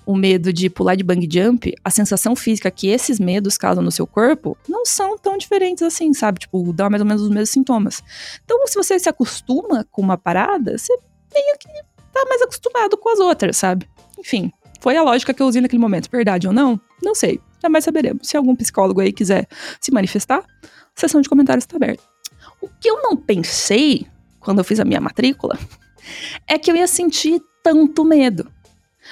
o 0.06 0.16
medo 0.16 0.52
de 0.52 0.70
pular 0.70 0.96
de 0.96 1.04
bang 1.04 1.28
jump, 1.32 1.74
a 1.84 1.90
sensação 1.90 2.36
física 2.36 2.72
que 2.72 2.88
esses 2.88 3.20
medos 3.20 3.58
causam 3.58 3.84
no 3.84 3.92
seu 3.92 4.08
corpo 4.08 4.58
não 4.68 4.86
são 4.86 5.18
tão 5.18 5.38
diferentes 5.38 5.84
assim, 5.84 6.14
sabe? 6.14 6.40
Tipo, 6.40 6.74
dá 6.74 6.90
mais 6.90 7.02
ou 7.02 7.08
menos 7.08 7.22
os 7.22 7.30
mesmos 7.30 7.50
sintomas. 7.50 8.04
Então, 8.44 8.66
se 8.68 8.76
você 8.76 9.00
se 9.00 9.10
acostuma 9.10 9.86
com 9.92 10.02
uma 10.02 10.18
parada, 10.18 10.78
você 10.78 10.94
meio 11.34 11.58
que 11.60 11.68
tá 12.12 12.26
mais 12.28 12.42
acostumado 12.42 12.98
com 12.98 13.10
as 13.10 13.20
outras, 13.20 13.58
sabe? 13.58 13.88
Enfim, 14.20 14.52
foi 14.80 14.98
a 14.98 15.04
lógica 15.04 15.34
que 15.34 15.42
eu 15.42 15.48
usei 15.48 15.62
naquele 15.62 15.82
momento. 15.82 16.10
Verdade 16.12 16.48
ou 16.48 16.54
não? 16.54 16.80
Não 17.02 17.16
sei. 17.16 17.40
Jamais 17.62 17.84
saberemos. 17.84 18.28
Se 18.28 18.36
algum 18.36 18.56
psicólogo 18.56 19.02
aí 19.02 19.12
quiser 19.12 19.48
se 19.80 19.92
manifestar, 19.92 20.40
a 20.40 21.00
sessão 21.00 21.22
de 21.22 21.30
comentários 21.30 21.64
está 21.64 21.76
aberta. 21.76 22.04
O 22.62 22.68
que 22.68 22.90
eu 22.90 23.02
não 23.02 23.16
pensei 23.16 24.08
quando 24.40 24.60
eu 24.60 24.64
fiz 24.64 24.80
a 24.80 24.86
minha 24.86 25.00
matrícula 25.00 25.58
é 26.48 26.58
que 26.58 26.72
eu 26.72 26.76
ia 26.76 26.88
sentir 26.88 27.42
tanto 27.64 28.04
medo. 28.04 28.52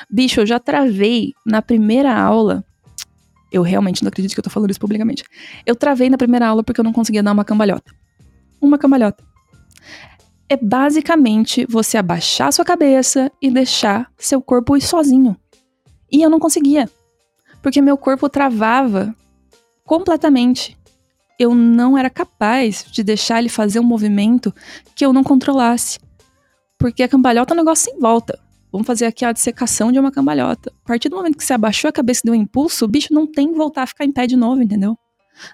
Bicho, 0.09 0.41
eu 0.41 0.45
já 0.45 0.59
travei 0.59 1.33
na 1.45 1.61
primeira 1.61 2.13
aula. 2.13 2.63
Eu 3.51 3.61
realmente 3.61 4.03
não 4.03 4.09
acredito 4.09 4.33
que 4.33 4.39
eu 4.39 4.43
tô 4.43 4.49
falando 4.49 4.69
isso 4.69 4.79
publicamente. 4.79 5.23
Eu 5.65 5.75
travei 5.75 6.09
na 6.09 6.17
primeira 6.17 6.47
aula 6.47 6.63
porque 6.63 6.79
eu 6.79 6.83
não 6.83 6.93
conseguia 6.93 7.23
dar 7.23 7.31
uma 7.31 7.45
cambalhota. 7.45 7.91
Uma 8.61 8.77
cambalhota. 8.77 9.23
É 10.47 10.57
basicamente 10.57 11.65
você 11.69 11.97
abaixar 11.97 12.51
sua 12.51 12.65
cabeça 12.65 13.31
e 13.41 13.51
deixar 13.51 14.11
seu 14.17 14.41
corpo 14.41 14.75
ir 14.75 14.81
sozinho. 14.81 15.37
E 16.11 16.21
eu 16.21 16.29
não 16.29 16.39
conseguia, 16.39 16.89
porque 17.61 17.81
meu 17.81 17.97
corpo 17.97 18.29
travava 18.29 19.15
completamente. 19.85 20.77
Eu 21.37 21.55
não 21.55 21.97
era 21.97 22.09
capaz 22.09 22.85
de 22.91 23.03
deixar 23.03 23.39
ele 23.39 23.49
fazer 23.49 23.79
um 23.79 23.83
movimento 23.83 24.53
que 24.95 25.05
eu 25.05 25.13
não 25.13 25.23
controlasse. 25.23 25.99
Porque 26.77 27.01
a 27.01 27.07
cambalhota 27.07 27.53
é 27.53 27.55
um 27.55 27.57
negócio 27.57 27.85
sem 27.85 27.99
volta. 27.99 28.39
Vamos 28.71 28.85
fazer 28.85 29.05
aqui 29.05 29.25
a 29.25 29.31
dissecação 29.31 29.91
de 29.91 29.99
uma 29.99 30.11
cambalhota. 30.11 30.71
A 30.83 30.87
partir 30.87 31.09
do 31.09 31.15
momento 31.15 31.37
que 31.37 31.43
você 31.43 31.53
abaixou 31.53 31.89
a 31.89 31.91
cabeça 31.91 32.21
e 32.23 32.25
deu 32.25 32.33
um 32.33 32.41
impulso, 32.41 32.85
o 32.85 32.87
bicho 32.87 33.13
não 33.13 33.25
tem 33.25 33.51
que 33.51 33.57
voltar 33.57 33.83
a 33.83 33.87
ficar 33.87 34.05
em 34.05 34.11
pé 34.11 34.27
de 34.27 34.35
novo, 34.35 34.61
entendeu? 34.61 34.97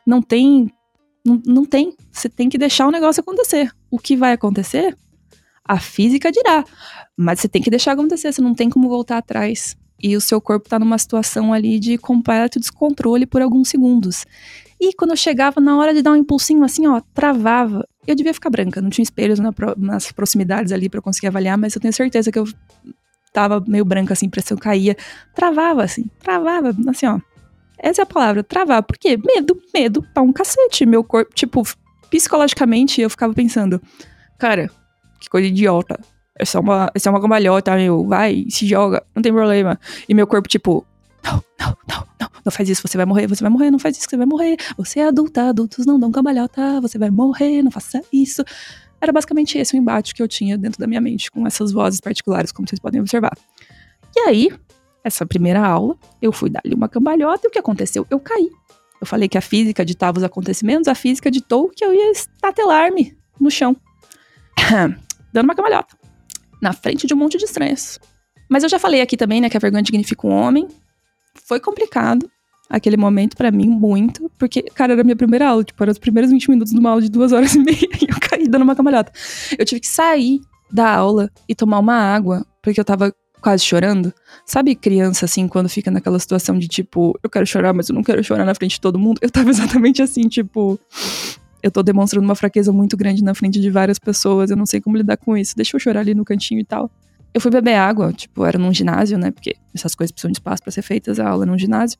Não 0.05 0.21
tem. 0.21 0.71
Não, 1.25 1.41
não 1.45 1.65
tem. 1.65 1.95
Você 2.11 2.27
tem 2.27 2.49
que 2.49 2.57
deixar 2.57 2.87
o 2.87 2.91
negócio 2.91 3.21
acontecer. 3.21 3.71
O 3.89 3.97
que 3.97 4.17
vai 4.17 4.33
acontecer? 4.33 4.97
A 5.63 5.79
física 5.79 6.31
dirá. 6.31 6.65
Mas 7.17 7.39
você 7.39 7.47
tem 7.47 7.61
que 7.61 7.69
deixar 7.69 7.93
acontecer, 7.93 8.33
você 8.33 8.41
não 8.41 8.53
tem 8.53 8.69
como 8.69 8.89
voltar 8.89 9.17
atrás 9.17 9.77
e 10.05 10.15
o 10.15 10.21
seu 10.21 10.39
corpo 10.39 10.67
está 10.67 10.77
numa 10.77 10.99
situação 10.99 11.51
ali 11.51 11.79
de 11.79 11.97
completo 11.97 12.59
descontrole 12.59 13.25
por 13.25 13.41
alguns 13.41 13.69
segundos. 13.69 14.23
E 14.79 14.93
quando 14.93 15.11
eu 15.11 15.17
chegava 15.17 15.59
na 15.59 15.75
hora 15.79 15.95
de 15.95 16.03
dar 16.03 16.11
um 16.11 16.15
impulsinho 16.15 16.63
assim, 16.63 16.85
ó, 16.85 17.01
travava. 17.11 17.87
Eu 18.05 18.13
devia 18.13 18.31
ficar 18.31 18.51
branca, 18.51 18.79
não 18.79 18.91
tinha 18.91 19.01
espelhos 19.01 19.39
na 19.39 19.51
pro, 19.51 19.73
nas 19.75 20.11
proximidades 20.11 20.71
ali 20.71 20.89
para 20.89 21.01
conseguir 21.01 21.25
avaliar, 21.25 21.57
mas 21.57 21.73
eu 21.73 21.81
tenho 21.81 21.91
certeza 21.91 22.31
que 22.31 22.37
eu 22.37 22.47
tava 23.33 23.63
meio 23.67 23.83
branca 23.83 24.13
assim, 24.13 24.29
pressão 24.29 24.55
caía, 24.57 24.95
travava 25.33 25.83
assim, 25.83 26.05
travava, 26.19 26.75
assim, 26.87 27.07
ó. 27.07 27.19
Essa 27.79 28.03
é 28.03 28.03
a 28.03 28.05
palavra, 28.05 28.43
travar. 28.43 28.83
Por 28.83 28.99
quê? 28.99 29.17
Medo, 29.17 29.59
medo 29.73 30.03
pra 30.13 30.21
um 30.21 30.31
cacete. 30.31 30.85
Meu 30.85 31.03
corpo, 31.03 31.33
tipo, 31.33 31.63
psicologicamente 32.11 33.01
eu 33.01 33.09
ficava 33.09 33.33
pensando, 33.33 33.81
cara, 34.37 34.69
que 35.19 35.27
coisa 35.27 35.47
idiota. 35.47 35.99
É 36.37 36.59
uma, 36.59 36.91
essa 36.93 37.09
é 37.09 37.11
uma 37.11 37.21
cambalhota, 37.21 37.75
meu. 37.75 38.05
Vai, 38.05 38.45
se 38.49 38.67
joga, 38.67 39.05
não 39.15 39.21
tem 39.21 39.31
problema. 39.31 39.79
E 40.07 40.13
meu 40.13 40.27
corpo, 40.27 40.49
tipo, 40.49 40.85
não, 41.23 41.43
não, 41.57 41.77
não, 41.87 42.07
não, 42.19 42.29
não 42.45 42.51
faz 42.51 42.67
isso, 42.67 42.85
você 42.85 42.97
vai 42.97 43.05
morrer, 43.05 43.25
você 43.25 43.41
vai 43.41 43.49
morrer, 43.49 43.71
não 43.71 43.79
faz 43.79 43.97
isso, 43.97 44.07
você 44.09 44.17
vai 44.17 44.25
morrer. 44.25 44.57
Você 44.77 44.99
é 44.99 45.07
adulta, 45.07 45.49
adultos 45.49 45.85
não 45.85 45.97
dão 45.97 46.11
cambalhota, 46.11 46.81
você 46.81 46.97
vai 46.97 47.09
morrer, 47.09 47.63
não 47.63 47.71
faça 47.71 48.01
isso. 48.11 48.43
Era 48.99 49.13
basicamente 49.13 49.57
esse 49.57 49.75
o 49.75 49.77
embate 49.77 50.13
que 50.13 50.21
eu 50.21 50.27
tinha 50.27 50.57
dentro 50.57 50.79
da 50.79 50.87
minha 50.87 50.99
mente 50.99 51.31
com 51.31 51.47
essas 51.47 51.71
vozes 51.71 52.01
particulares, 52.01 52.51
como 52.51 52.67
vocês 52.67 52.79
podem 52.79 52.99
observar. 52.99 53.37
E 54.13 54.19
aí, 54.21 54.49
essa 55.03 55.25
primeira 55.25 55.65
aula, 55.65 55.97
eu 56.21 56.33
fui 56.33 56.49
dar-lhe 56.49 56.75
uma 56.75 56.89
cambalhota 56.89 57.47
e 57.47 57.47
o 57.47 57.51
que 57.51 57.59
aconteceu? 57.59 58.05
Eu 58.09 58.19
caí. 58.19 58.49
Eu 58.99 59.07
falei 59.07 59.29
que 59.29 59.37
a 59.37 59.41
física 59.41 59.85
ditava 59.85 60.17
os 60.17 60.23
acontecimentos, 60.23 60.87
a 60.87 60.95
física 60.95 61.31
ditou 61.31 61.69
que 61.69 61.83
eu 61.83 61.93
ia 61.93 62.11
estatelar-me 62.11 63.15
no 63.39 63.51
chão, 63.51 63.75
dando 65.31 65.45
uma 65.45 65.55
cambalhota 65.55 66.04
na 66.65 66.73
frente 66.73 67.05
de 67.05 67.13
um 67.13 67.17
monte 67.17 67.37
de 67.37 67.45
estranhos. 67.45 67.99
Mas 68.49 68.63
eu 68.63 68.69
já 68.69 68.79
falei 68.79 69.01
aqui 69.01 69.15
também, 69.15 69.39
né, 69.39 69.49
que 69.49 69.57
a 69.57 69.59
vergonha 69.59 69.83
dignifica 69.83 70.25
um 70.25 70.31
homem. 70.31 70.67
Foi 71.47 71.59
complicado 71.59 72.29
aquele 72.67 72.97
momento 72.97 73.37
para 73.37 73.51
mim, 73.51 73.67
muito, 73.67 74.31
porque, 74.39 74.63
cara, 74.63 74.93
era 74.93 75.01
a 75.01 75.03
minha 75.03 75.15
primeira 75.15 75.47
aula, 75.47 75.63
tipo, 75.63 75.81
eram 75.83 75.91
os 75.91 75.99
primeiros 75.99 76.31
20 76.31 76.49
minutos 76.49 76.73
de 76.73 76.79
uma 76.79 76.89
aula 76.89 77.01
de 77.01 77.09
duas 77.09 77.31
horas 77.31 77.53
e 77.53 77.59
meia 77.59 77.77
e 78.01 78.05
eu 78.09 78.19
caí 78.19 78.47
dando 78.47 78.63
uma 78.63 78.75
camalhota. 78.75 79.11
Eu 79.57 79.63
tive 79.63 79.81
que 79.81 79.87
sair 79.87 80.41
da 80.71 80.89
aula 80.89 81.29
e 81.47 81.53
tomar 81.53 81.77
uma 81.77 81.93
água, 81.93 82.43
porque 82.63 82.79
eu 82.79 82.85
tava 82.85 83.13
quase 83.39 83.63
chorando. 83.63 84.11
Sabe 84.43 84.73
criança, 84.73 85.25
assim, 85.25 85.47
quando 85.47 85.69
fica 85.69 85.91
naquela 85.91 86.17
situação 86.17 86.57
de 86.57 86.67
tipo, 86.67 87.15
eu 87.21 87.29
quero 87.29 87.45
chorar, 87.45 87.73
mas 87.73 87.89
eu 87.89 87.93
não 87.93 88.01
quero 88.01 88.23
chorar 88.23 88.43
na 88.43 88.55
frente 88.55 88.71
de 88.71 88.81
todo 88.81 88.97
mundo? 88.97 89.19
Eu 89.21 89.29
tava 89.29 89.51
exatamente 89.51 90.01
assim, 90.01 90.27
tipo, 90.27 90.79
eu 91.65 91.71
tô 91.71 91.81
demonstrando 91.81 92.23
uma 92.23 92.35
fraqueza 92.35 92.71
muito 92.71 92.95
grande 92.95 93.23
na 93.23 93.33
frente 93.33 93.59
de 93.59 93.71
várias 93.71 93.97
pessoas, 93.97 94.51
eu 94.51 94.55
não 94.55 94.67
sei 94.67 94.79
como 94.79 94.95
lidar 94.95 95.17
com 95.17 95.35
isso, 95.35 95.55
deixa 95.55 95.75
eu 95.75 95.79
chorar 95.79 96.01
ali 96.01 96.13
no 96.13 96.23
cantinho 96.23 96.59
e 96.59 96.63
tal. 96.63 96.91
Eu 97.33 97.41
fui 97.41 97.49
beber 97.49 97.73
água, 97.73 98.13
tipo, 98.13 98.45
era 98.45 98.59
num 98.59 98.71
ginásio, 98.71 99.17
né? 99.17 99.31
Porque 99.31 99.55
essas 99.73 99.95
coisas 99.95 100.11
precisam 100.11 100.31
de 100.31 100.37
espaço 100.37 100.61
para 100.61 100.71
ser 100.71 100.83
feitas, 100.83 101.19
a 101.19 101.27
aula 101.27 101.43
num 101.43 101.57
ginásio. 101.57 101.97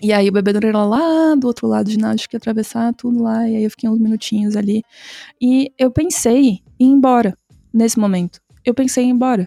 E 0.00 0.14
aí 0.14 0.30
o 0.30 0.32
bebedouro 0.32 0.66
era 0.66 0.82
lá 0.82 1.34
do 1.34 1.46
outro 1.46 1.66
lado 1.66 1.84
do 1.84 1.90
ginásio, 1.90 2.26
que 2.26 2.38
atravessar 2.38 2.94
tudo 2.94 3.22
lá, 3.22 3.46
e 3.46 3.54
aí 3.54 3.64
eu 3.64 3.70
fiquei 3.70 3.86
uns 3.86 3.98
minutinhos 3.98 4.56
ali. 4.56 4.82
E 5.38 5.70
eu 5.78 5.90
pensei 5.90 6.62
em 6.80 6.86
ir 6.86 6.86
embora 6.86 7.36
nesse 7.70 7.98
momento. 7.98 8.40
Eu 8.64 8.72
pensei 8.72 9.04
em 9.04 9.08
ir 9.08 9.12
embora. 9.12 9.46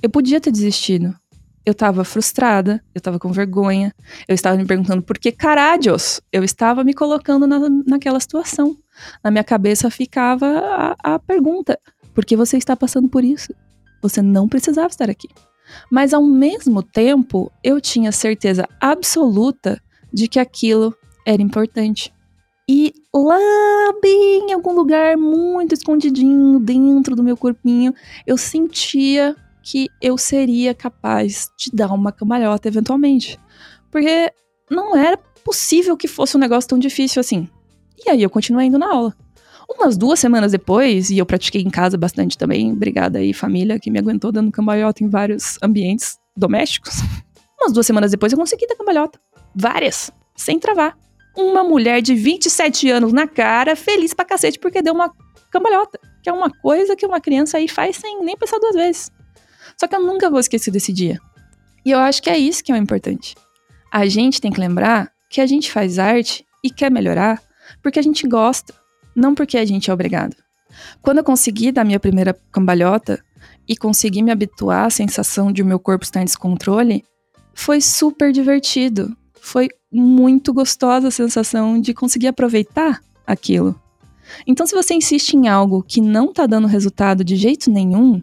Eu 0.00 0.08
podia 0.08 0.40
ter 0.40 0.52
desistido. 0.52 1.12
Eu 1.66 1.74
tava 1.74 2.04
frustrada, 2.04 2.82
eu 2.94 3.00
tava 3.00 3.18
com 3.18 3.32
vergonha, 3.32 3.94
eu 4.28 4.34
estava 4.34 4.56
me 4.56 4.66
perguntando 4.66 5.02
por 5.02 5.18
que 5.18 5.32
caralhos 5.32 6.20
eu 6.30 6.44
estava 6.44 6.84
me 6.84 6.92
colocando 6.92 7.46
na, 7.46 7.58
naquela 7.86 8.20
situação 8.20 8.76
na 9.22 9.30
minha 9.30 9.44
cabeça 9.44 9.90
ficava 9.90 10.46
a, 10.46 11.14
a 11.14 11.18
pergunta: 11.18 11.78
por 12.14 12.24
que 12.24 12.36
você 12.36 12.56
está 12.56 12.76
passando 12.76 13.08
por 13.08 13.24
isso? 13.24 13.52
Você 14.02 14.20
não 14.22 14.48
precisava 14.48 14.88
estar 14.88 15.10
aqui. 15.10 15.28
Mas 15.90 16.12
ao 16.12 16.22
mesmo 16.22 16.82
tempo, 16.82 17.50
eu 17.62 17.80
tinha 17.80 18.12
certeza 18.12 18.68
absoluta 18.80 19.80
de 20.12 20.28
que 20.28 20.38
aquilo 20.38 20.94
era 21.26 21.40
importante. 21.40 22.12
E 22.68 22.92
lá 23.14 23.38
bem 24.00 24.50
em 24.50 24.52
algum 24.52 24.74
lugar 24.74 25.16
muito 25.16 25.74
escondidinho 25.74 26.58
dentro 26.60 27.14
do 27.14 27.22
meu 27.22 27.36
corpinho, 27.36 27.94
eu 28.26 28.38
sentia 28.38 29.36
que 29.64 29.88
eu 30.00 30.18
seria 30.18 30.74
capaz 30.74 31.48
de 31.58 31.70
dar 31.72 31.90
uma 31.90 32.12
cambalhota 32.12 32.68
eventualmente. 32.68 33.40
Porque 33.90 34.30
não 34.70 34.94
era 34.94 35.16
possível 35.42 35.96
que 35.96 36.06
fosse 36.06 36.36
um 36.36 36.40
negócio 36.40 36.68
tão 36.68 36.78
difícil 36.78 37.20
assim. 37.20 37.48
E 38.06 38.10
aí 38.10 38.22
eu 38.22 38.28
continuei 38.28 38.66
indo 38.66 38.78
na 38.78 38.92
aula. 38.92 39.16
Umas 39.68 39.96
duas 39.96 40.20
semanas 40.20 40.52
depois, 40.52 41.08
e 41.08 41.16
eu 41.16 41.24
pratiquei 41.24 41.62
em 41.62 41.70
casa 41.70 41.96
bastante 41.96 42.36
também, 42.36 42.70
obrigada 42.72 43.18
aí 43.18 43.32
família 43.32 43.80
que 43.80 43.90
me 43.90 43.98
aguentou 43.98 44.30
dando 44.30 44.52
cambalhota 44.52 45.02
em 45.02 45.08
vários 45.08 45.58
ambientes 45.62 46.18
domésticos. 46.36 46.96
Umas 47.58 47.72
duas 47.72 47.86
semanas 47.86 48.10
depois 48.10 48.32
eu 48.32 48.38
consegui 48.38 48.66
dar 48.66 48.76
cambalhota. 48.76 49.18
Várias, 49.54 50.12
sem 50.36 50.58
travar. 50.58 50.94
Uma 51.34 51.64
mulher 51.64 52.02
de 52.02 52.14
27 52.14 52.90
anos 52.90 53.12
na 53.12 53.26
cara, 53.26 53.74
feliz 53.74 54.12
pra 54.12 54.26
cacete 54.26 54.58
porque 54.58 54.82
deu 54.82 54.92
uma 54.92 55.10
cambalhota, 55.50 55.98
que 56.22 56.28
é 56.28 56.32
uma 56.32 56.50
coisa 56.50 56.94
que 56.94 57.06
uma 57.06 57.20
criança 57.20 57.56
aí 57.56 57.66
faz 57.66 57.96
sem 57.96 58.22
nem 58.22 58.36
pensar 58.36 58.58
duas 58.58 58.74
vezes. 58.74 59.10
Só 59.78 59.86
que 59.86 59.94
eu 59.94 60.02
nunca 60.02 60.30
vou 60.30 60.40
esquecer 60.40 60.70
desse 60.70 60.92
dia. 60.92 61.18
E 61.84 61.90
eu 61.90 61.98
acho 61.98 62.22
que 62.22 62.30
é 62.30 62.38
isso 62.38 62.62
que 62.62 62.72
é 62.72 62.74
o 62.74 62.78
importante. 62.78 63.34
A 63.92 64.06
gente 64.06 64.40
tem 64.40 64.50
que 64.50 64.60
lembrar 64.60 65.12
que 65.30 65.40
a 65.40 65.46
gente 65.46 65.70
faz 65.70 65.98
arte 65.98 66.44
e 66.62 66.70
quer 66.70 66.90
melhorar 66.90 67.42
porque 67.82 67.98
a 67.98 68.02
gente 68.02 68.26
gosta, 68.26 68.74
não 69.14 69.34
porque 69.34 69.58
a 69.58 69.64
gente 69.64 69.90
é 69.90 69.94
obrigado. 69.94 70.36
Quando 71.02 71.18
eu 71.18 71.24
consegui 71.24 71.70
dar 71.70 71.84
minha 71.84 72.00
primeira 72.00 72.36
cambalhota 72.50 73.22
e 73.68 73.76
consegui 73.76 74.22
me 74.22 74.30
habituar 74.30 74.86
à 74.86 74.90
sensação 74.90 75.52
de 75.52 75.62
o 75.62 75.66
meu 75.66 75.78
corpo 75.78 76.04
estar 76.04 76.20
em 76.20 76.24
descontrole, 76.24 77.04
foi 77.54 77.80
super 77.80 78.32
divertido. 78.32 79.16
Foi 79.40 79.68
muito 79.92 80.52
gostosa 80.52 81.08
a 81.08 81.12
sensação 81.12 81.80
de 81.80 81.94
conseguir 81.94 82.28
aproveitar 82.28 83.00
aquilo. 83.26 83.78
Então, 84.46 84.66
se 84.66 84.74
você 84.74 84.94
insiste 84.94 85.34
em 85.34 85.48
algo 85.48 85.82
que 85.82 86.00
não 86.00 86.30
está 86.30 86.46
dando 86.46 86.66
resultado 86.66 87.22
de 87.22 87.36
jeito 87.36 87.70
nenhum, 87.70 88.22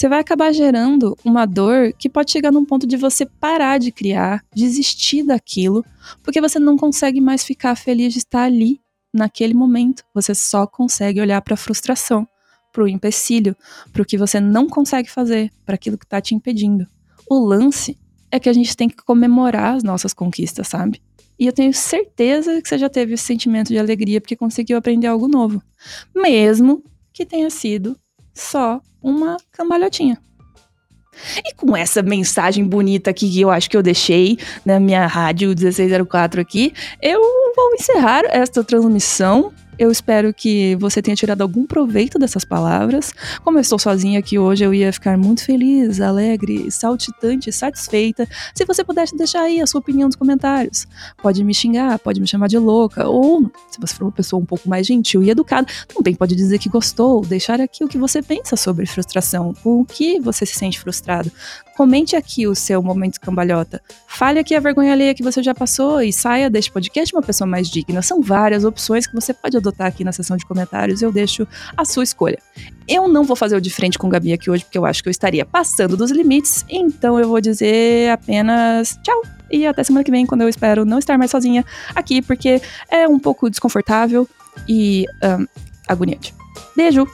você 0.00 0.08
vai 0.08 0.20
acabar 0.20 0.50
gerando 0.50 1.14
uma 1.22 1.44
dor 1.44 1.92
que 1.92 2.08
pode 2.08 2.32
chegar 2.32 2.50
num 2.50 2.64
ponto 2.64 2.86
de 2.86 2.96
você 2.96 3.26
parar 3.26 3.76
de 3.76 3.92
criar, 3.92 4.42
desistir 4.50 5.22
daquilo, 5.22 5.84
porque 6.22 6.40
você 6.40 6.58
não 6.58 6.74
consegue 6.74 7.20
mais 7.20 7.44
ficar 7.44 7.76
feliz 7.76 8.14
de 8.14 8.20
estar 8.20 8.44
ali 8.44 8.80
naquele 9.12 9.52
momento. 9.52 10.02
Você 10.14 10.34
só 10.34 10.66
consegue 10.66 11.20
olhar 11.20 11.42
para 11.42 11.52
a 11.52 11.56
frustração, 11.58 12.26
para 12.72 12.82
o 12.82 12.88
empecilho, 12.88 13.54
para 13.92 14.00
o 14.00 14.06
que 14.06 14.16
você 14.16 14.40
não 14.40 14.70
consegue 14.70 15.10
fazer, 15.10 15.52
para 15.66 15.74
aquilo 15.74 15.98
que 15.98 16.06
está 16.06 16.18
te 16.18 16.34
impedindo. 16.34 16.86
O 17.28 17.38
lance 17.38 17.98
é 18.30 18.40
que 18.40 18.48
a 18.48 18.54
gente 18.54 18.74
tem 18.74 18.88
que 18.88 19.04
comemorar 19.04 19.74
as 19.74 19.82
nossas 19.82 20.14
conquistas, 20.14 20.66
sabe? 20.66 21.02
E 21.38 21.44
eu 21.44 21.52
tenho 21.52 21.74
certeza 21.74 22.62
que 22.62 22.66
você 22.70 22.78
já 22.78 22.88
teve 22.88 23.12
esse 23.12 23.24
sentimento 23.24 23.68
de 23.68 23.78
alegria 23.78 24.18
porque 24.18 24.34
conseguiu 24.34 24.78
aprender 24.78 25.08
algo 25.08 25.28
novo, 25.28 25.62
mesmo 26.16 26.82
que 27.12 27.26
tenha 27.26 27.50
sido 27.50 27.94
só 28.32 28.80
uma 29.02 29.36
cambalhotinha. 29.52 30.18
E 31.44 31.54
com 31.54 31.76
essa 31.76 32.02
mensagem 32.02 32.64
bonita 32.64 33.12
que 33.12 33.40
eu 33.40 33.50
acho 33.50 33.68
que 33.68 33.76
eu 33.76 33.82
deixei 33.82 34.38
na 34.64 34.80
minha 34.80 35.06
rádio 35.06 35.48
1604 35.48 36.40
aqui, 36.40 36.72
eu 37.02 37.20
vou 37.54 37.74
encerrar 37.74 38.22
esta 38.26 38.64
transmissão 38.64 39.52
eu 39.78 39.90
espero 39.90 40.32
que 40.32 40.76
você 40.76 41.00
tenha 41.00 41.16
tirado 41.16 41.42
algum 41.42 41.66
proveito 41.66 42.18
dessas 42.18 42.44
palavras. 42.44 43.12
Como 43.42 43.58
eu 43.58 43.62
estou 43.62 43.78
sozinha 43.78 44.18
aqui 44.18 44.38
hoje, 44.38 44.64
eu 44.64 44.74
ia 44.74 44.92
ficar 44.92 45.16
muito 45.16 45.44
feliz, 45.44 46.00
alegre, 46.00 46.70
saltitante, 46.70 47.50
satisfeita 47.52 48.28
se 48.54 48.64
você 48.64 48.84
pudesse 48.84 49.16
deixar 49.16 49.42
aí 49.42 49.60
a 49.60 49.66
sua 49.66 49.80
opinião 49.80 50.08
nos 50.08 50.16
comentários. 50.16 50.86
Pode 51.22 51.42
me 51.44 51.54
xingar, 51.54 51.98
pode 51.98 52.20
me 52.20 52.26
chamar 52.26 52.48
de 52.48 52.58
louca, 52.58 53.08
ou 53.08 53.50
se 53.70 53.80
você 53.80 53.94
for 53.94 54.04
uma 54.04 54.12
pessoa 54.12 54.40
um 54.40 54.46
pouco 54.46 54.68
mais 54.68 54.86
gentil 54.86 55.22
e 55.22 55.30
educada, 55.30 55.66
também 55.88 56.14
pode 56.14 56.34
dizer 56.34 56.58
que 56.58 56.68
gostou, 56.68 57.22
deixar 57.22 57.60
aqui 57.60 57.84
o 57.84 57.88
que 57.88 57.98
você 57.98 58.22
pensa 58.22 58.56
sobre 58.56 58.86
frustração, 58.86 59.54
o 59.64 59.84
que 59.84 60.20
você 60.20 60.44
se 60.44 60.54
sente 60.54 60.78
frustrado. 60.78 61.30
Comente 61.80 62.14
aqui 62.14 62.46
o 62.46 62.54
seu 62.54 62.82
momento 62.82 63.18
cambalhota. 63.18 63.80
Fale 64.06 64.38
aqui 64.38 64.54
a 64.54 64.60
vergonha 64.60 64.92
alheia 64.92 65.14
que 65.14 65.22
você 65.22 65.42
já 65.42 65.54
passou 65.54 66.02
e 66.02 66.12
saia 66.12 66.50
deste 66.50 66.70
podcast 66.70 67.16
uma 67.16 67.22
pessoa 67.22 67.48
mais 67.48 67.70
digna. 67.70 68.02
São 68.02 68.20
várias 68.20 68.66
opções 68.66 69.06
que 69.06 69.14
você 69.14 69.32
pode 69.32 69.56
adotar 69.56 69.86
aqui 69.86 70.04
na 70.04 70.12
seção 70.12 70.36
de 70.36 70.44
comentários. 70.44 71.00
Eu 71.00 71.10
deixo 71.10 71.48
a 71.74 71.82
sua 71.86 72.04
escolha. 72.04 72.38
Eu 72.86 73.08
não 73.08 73.24
vou 73.24 73.34
fazer 73.34 73.56
o 73.56 73.60
de 73.62 73.70
frente 73.70 73.98
com 73.98 74.08
o 74.08 74.10
Gabi 74.10 74.34
aqui 74.34 74.50
hoje, 74.50 74.62
porque 74.62 74.76
eu 74.76 74.84
acho 74.84 75.02
que 75.02 75.08
eu 75.08 75.10
estaria 75.10 75.42
passando 75.42 75.96
dos 75.96 76.10
limites. 76.10 76.66
Então 76.68 77.18
eu 77.18 77.26
vou 77.26 77.40
dizer 77.40 78.10
apenas 78.10 78.98
tchau. 79.02 79.22
E 79.50 79.64
até 79.66 79.82
semana 79.82 80.04
que 80.04 80.10
vem, 80.10 80.26
quando 80.26 80.42
eu 80.42 80.50
espero 80.50 80.84
não 80.84 80.98
estar 80.98 81.16
mais 81.16 81.30
sozinha 81.30 81.64
aqui, 81.94 82.20
porque 82.20 82.60
é 82.90 83.08
um 83.08 83.18
pouco 83.18 83.48
desconfortável 83.48 84.28
e 84.68 85.06
um, 85.24 85.46
agoniante. 85.88 86.34
Beijo! 86.76 87.06